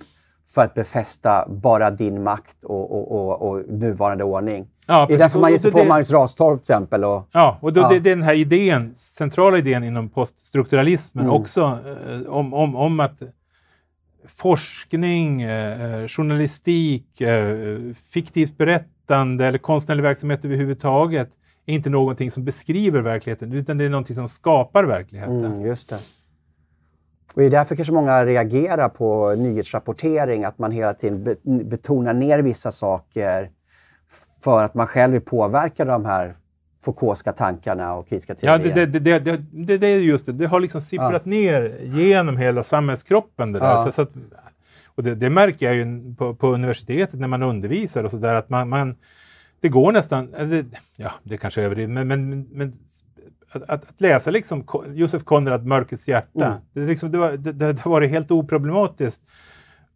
[0.53, 4.67] för att befästa bara din makt och, och, och, och nuvarande ordning.
[4.85, 7.03] Ja, det är därför man ger sig på Magnus Rastorp till exempel.
[7.03, 7.89] Och, ja, och då, ja.
[7.89, 11.35] Det, den här idén, centrala idén inom poststrukturalismen mm.
[11.35, 13.21] också, eh, om, om, om att
[14.27, 17.79] forskning, eh, journalistik, eh,
[18.13, 21.29] fiktivt berättande eller konstnärlig verksamhet överhuvudtaget
[21.65, 25.45] är inte någonting som beskriver verkligheten, utan det är någonting som skapar verkligheten.
[25.45, 25.99] Mm, just det.
[27.33, 32.39] Och det är därför kanske många reagerar på nyhetsrapportering, att man hela tiden betonar ner
[32.39, 33.49] vissa saker
[34.43, 36.35] för att man själv är påverkad av de här
[36.81, 38.77] Foucaultska tankarna och kritiska teorier.
[38.77, 40.31] Ja, det, det, det, det, är just det.
[40.31, 41.29] Det har liksom sipprat ja.
[41.29, 43.51] ner genom hela samhällskroppen.
[43.51, 43.65] Det, där.
[43.65, 43.83] Ja.
[43.85, 44.11] Så, så att,
[44.85, 48.69] och det, märker jag ju på, på universitetet när man undervisar och sådär att man,
[48.69, 48.95] man,
[49.59, 50.65] det går nästan, det,
[50.95, 52.73] ja det kanske är överdrivet, men, men, men
[53.51, 56.59] att, att, att, läsa liksom Josef Konrad, Mörkrets hjärta, mm.
[56.73, 59.21] det, liksom, det, var, det, det, har varit helt oproblematiskt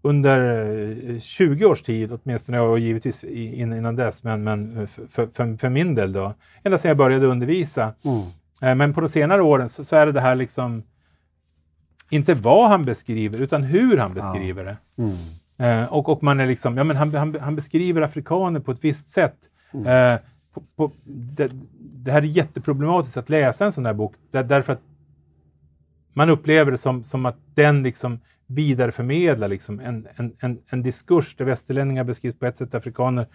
[0.02, 5.70] under 20 eh, års tid åtminstone, och givetvis innan dess, men, men för, för, för,
[5.70, 6.34] min del då,
[6.64, 7.94] ända sedan jag började undervisa.
[8.04, 8.22] Mm.
[8.62, 10.84] Eh, men på de senare åren så, så, är det det här liksom,
[12.10, 14.72] inte vad han beskriver, utan hur han beskriver ja.
[14.72, 15.04] det.
[15.04, 15.84] Mm.
[15.84, 18.84] Eh, och, och man är liksom, ja men han, han, han beskriver afrikaner på ett
[18.84, 19.38] visst sätt.
[19.74, 20.20] Mm.
[20.54, 24.74] På, på, det, det, här är jätteproblematiskt att läsa en sån här bok där, därför
[24.74, 24.82] att
[26.14, 31.36] man upplever det som, som att den liksom vidareförmedlar liksom en, en, en, en diskurs
[31.36, 33.28] där västerlänningar beskrivs på ett sätt, afrikaner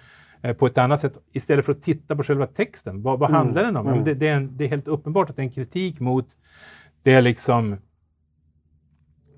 [0.43, 3.03] eh, på ett annat sätt, istället för att titta på själva texten.
[3.03, 3.39] Vad, vad mm.
[3.39, 3.89] handlar den om?
[3.89, 4.05] Mm.
[4.05, 6.27] Det, det, är en, det, är helt uppenbart att det är en kritik mot
[7.03, 7.77] det liksom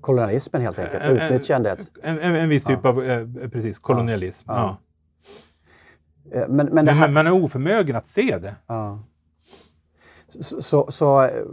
[0.01, 1.91] Kolonialismen helt enkelt, utnyttjandet.
[2.03, 2.89] En, en, en viss typ ja.
[2.89, 4.49] av eh, precis, kolonialism.
[4.51, 4.55] Ja.
[4.55, 4.77] Ja.
[6.31, 7.07] Eh, men, men, här...
[7.07, 8.55] men, man är oförmögen att se det.
[10.29, 11.43] Så, så, så eh,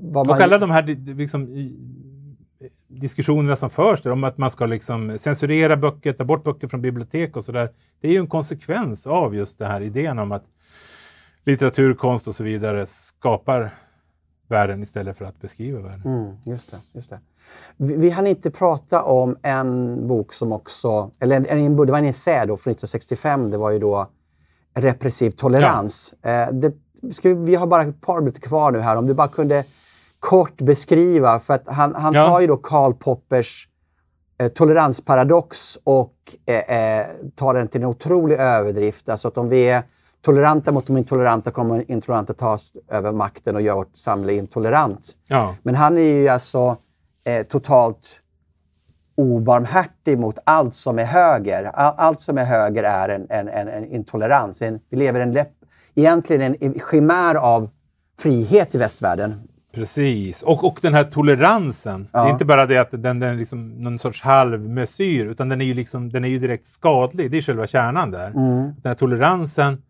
[0.00, 0.36] vad man...
[0.36, 1.70] Och alla de här liksom,
[2.88, 6.82] diskussionerna som förs där om att man ska liksom censurera böcker, ta bort böcker från
[6.82, 7.70] bibliotek och sådär.
[8.00, 10.44] Det är ju en konsekvens av just den här idén om att
[11.44, 13.74] litteratur, konst och så vidare skapar
[14.54, 16.02] världen istället för att beskriva världen.
[16.06, 17.20] Mm, just det, just det.
[17.76, 21.98] Vi, vi hann inte prata om en bok som också, eller en, en, det var
[21.98, 24.10] en essä då från 1965, det var ju då
[24.76, 26.14] Repressiv tolerans.
[26.22, 26.30] Ja.
[26.30, 26.72] Eh, det,
[27.12, 29.64] ska, vi har bara ett par minuter kvar nu här, om du bara kunde
[30.20, 32.26] kort beskriva, för att han, han ja.
[32.26, 33.68] tar ju då Karl Poppers
[34.38, 36.14] eh, toleransparadox och
[36.46, 39.08] eh, eh, tar den till en otrolig överdrift.
[39.08, 39.82] Alltså att om vi är
[40.24, 42.58] toleranta mot de intoleranta kommer de intoleranta ta
[42.88, 45.10] över makten och göra vårt samhälle intolerant.
[45.26, 45.56] Ja.
[45.62, 46.76] Men han är ju alltså
[47.24, 48.20] eh, totalt
[49.16, 51.64] obarmhärtig mot allt som är höger.
[51.64, 54.62] All, allt som är höger är en, en, en, en intolerans.
[54.90, 55.52] Vi lever en läpp,
[55.94, 57.70] egentligen en, en chimär av
[58.18, 59.48] frihet i västvärlden.
[59.74, 62.08] Precis, och, och den här toleransen.
[62.12, 62.22] Ja.
[62.22, 65.60] Det är inte bara det att den, den är liksom någon sorts halvmesyr, utan den
[65.60, 67.30] är ju, liksom, den är ju direkt skadlig.
[67.30, 68.26] Det är själva kärnan där.
[68.26, 68.62] Mm.
[68.62, 69.82] Den här toleransen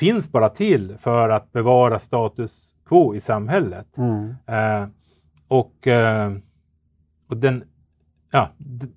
[0.00, 3.86] finns bara till för att bevara status quo i samhället.
[3.96, 4.34] Mm.
[4.46, 4.88] Eh,
[5.48, 6.32] och, eh,
[7.28, 7.64] och, den,
[8.30, 8.48] ja,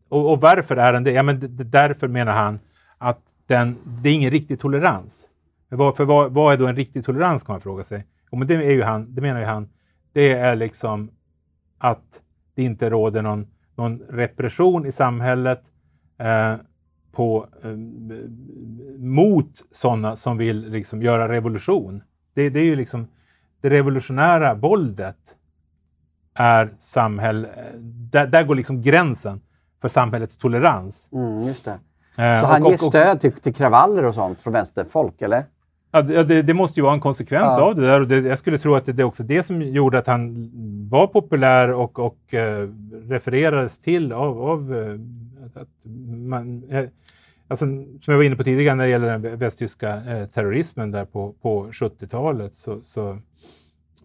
[0.09, 1.11] och, och, varför är den det?
[1.11, 1.39] Ja, men
[1.71, 2.59] därför menar han
[2.97, 5.27] att den, det är ingen riktig tolerans.
[5.69, 8.05] För vad, vad är då en riktig tolerans kan man fråga sig.
[8.31, 9.69] Och men det, är ju han, det menar ju han,
[10.13, 11.11] det är liksom
[11.77, 12.21] att
[12.55, 15.63] det inte råder någon, någon repression i samhället.
[16.17, 16.55] Eh,
[17.15, 17.69] på, eh,
[18.97, 22.03] mot sådana som vill liksom göra revolution.
[22.33, 23.07] Det, det, är ju liksom
[23.61, 25.17] det revolutionära våldet
[26.33, 27.49] är samhälle,
[28.11, 29.41] där, där går liksom gränsen
[29.81, 31.09] för samhällets tolerans.
[31.11, 31.79] Mm, just det.
[32.17, 35.43] Eh, Så han och, ger stöd till, till kravaller och sånt från vänsterfolk, eller?
[35.91, 37.63] Ja, det, det, måste ju vara en konsekvens ja.
[37.63, 38.01] av det där.
[38.01, 40.49] Och det, jag skulle tro att det, är också det som gjorde att han
[40.89, 42.69] var populär och, och uh,
[43.09, 44.99] refererades till av, av uh,
[45.57, 45.69] att
[46.27, 46.85] man, eh,
[47.47, 51.05] alltså, som jag var inne på tidigare när det gäller den västtyska eh, terrorismen där
[51.05, 53.19] på, på 70-talet så, så,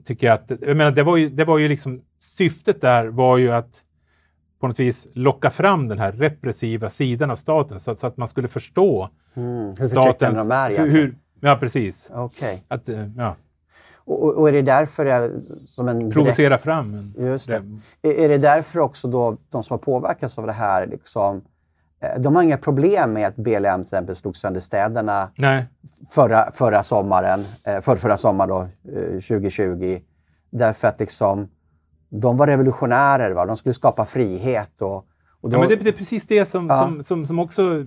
[0.04, 3.38] tycker jag att, jag menar, det var ju, det var ju liksom, syftet där var
[3.38, 3.82] ju att
[4.60, 8.16] på något vis locka fram den här repressiva sidan av staten så att, så att
[8.16, 10.38] man skulle förstå mm, hur statens...
[10.38, 12.10] de är hur, Ja, precis.
[12.10, 12.58] Okay.
[12.68, 13.36] Att, eh, ja.
[14.08, 15.30] Och, och, är det därför det
[15.66, 16.10] som en...
[16.10, 16.64] Provocera direkt...
[16.64, 17.14] fram en...
[17.26, 17.62] Just det.
[18.02, 21.42] Är, är det därför också då de som har påverkats av det här liksom
[22.00, 25.66] Eh, de har inga problem med att BLM till exempel slog sönder städerna Nej.
[26.10, 28.68] Förra, förra sommaren, eh, för, förra sommaren då,
[29.20, 29.92] 2020.
[29.92, 30.00] Eh,
[30.50, 31.48] Därför att liksom,
[32.08, 33.46] de var revolutionärer, va?
[33.46, 34.82] de skulle skapa frihet.
[34.82, 34.96] Och,
[35.40, 35.56] och då...
[35.56, 36.82] ja, men det, det, är precis det som, ja.
[36.82, 37.84] som, som, som, också,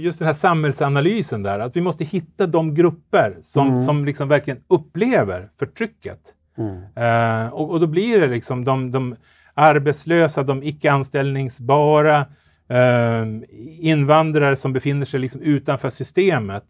[0.00, 3.78] just den här samhällsanalysen där, att vi måste hitta de grupper som, mm.
[3.78, 6.20] som liksom verkligen upplever förtrycket.
[6.58, 7.46] Mm.
[7.46, 9.16] Uh, och, och, då blir det liksom de, de
[9.54, 12.26] arbetslösa, de icke anställningsbara,
[12.70, 13.42] Uh,
[13.80, 16.64] invandrare som befinner sig liksom utanför systemet,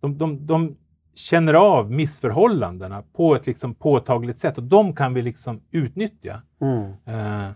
[0.00, 0.76] de, de, de,
[1.14, 6.42] känner av missförhållandena på ett liksom påtagligt sätt och de kan vi liksom utnyttja.
[6.60, 6.82] Mm.
[6.82, 7.50] Uh,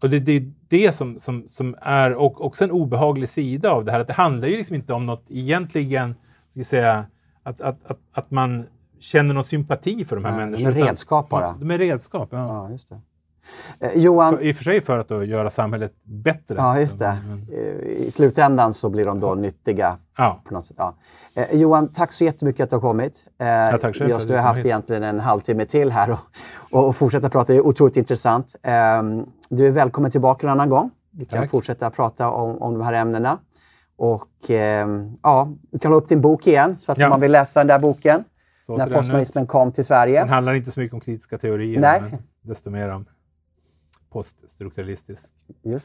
[0.00, 3.84] och det, det, är det som, som, som är och också en obehaglig sida av
[3.84, 6.14] det här, att det handlar ju liksom inte om något egentligen,
[6.50, 7.06] ska säga,
[7.42, 8.66] att, att, att, att man
[9.00, 10.70] känner någon sympati för de här ja, människorna.
[10.70, 11.52] De är redskap bara.
[11.52, 12.38] De är redskap, ja.
[12.38, 13.00] ja just det.
[13.80, 14.36] Eh, Johan...
[14.36, 16.54] För, I och för sig för att göra samhället bättre.
[16.56, 17.16] Ja, just det.
[17.52, 19.98] Eh, I slutändan så blir de då nyttiga.
[20.16, 20.40] Ja.
[20.44, 20.76] På något sätt.
[20.78, 20.94] Ja.
[21.34, 23.26] Eh, Johan, tack så jättemycket att du har kommit.
[23.38, 24.10] Eh, ja, tack själv.
[24.10, 24.66] Jag skulle ha haft hit.
[24.66, 26.10] egentligen en halvtimme till här
[26.70, 27.52] och, och, fortsätta prata.
[27.52, 28.56] Det är otroligt intressant.
[28.62, 29.02] Eh,
[29.50, 30.90] du är välkommen tillbaka en annan gång.
[31.12, 31.50] Vi kan tack.
[31.50, 33.38] fortsätta prata om, om de här ämnena.
[33.96, 34.88] Och eh,
[35.22, 37.08] ja, du kan ha upp din bok igen så att ja.
[37.08, 38.24] man vill läsa den där boken.
[38.66, 40.20] Så när postmodernismen kom till Sverige.
[40.20, 42.02] Den handlar inte så mycket om kritiska teorier, Nej.
[42.10, 43.06] men desto mer om
[44.10, 45.32] poststrukturalistisk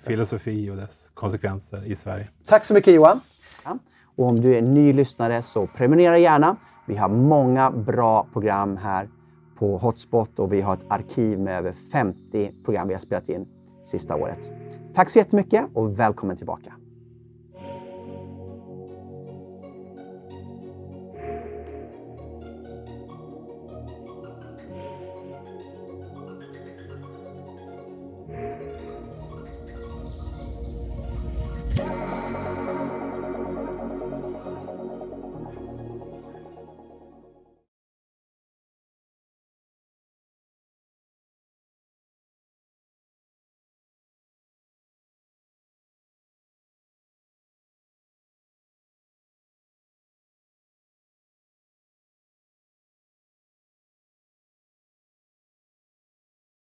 [0.06, 2.28] filosofi och dess konsekvenser i Sverige.
[2.46, 3.20] Tack så mycket Johan!
[4.16, 6.56] Och om du är ny lyssnare så prenumerera gärna.
[6.86, 9.10] Vi har många bra program här
[9.58, 13.48] på Hotspot och vi har ett arkiv med över 50 program vi har spelat in
[13.84, 14.52] sista året.
[14.94, 16.74] Tack så jättemycket och välkommen tillbaka!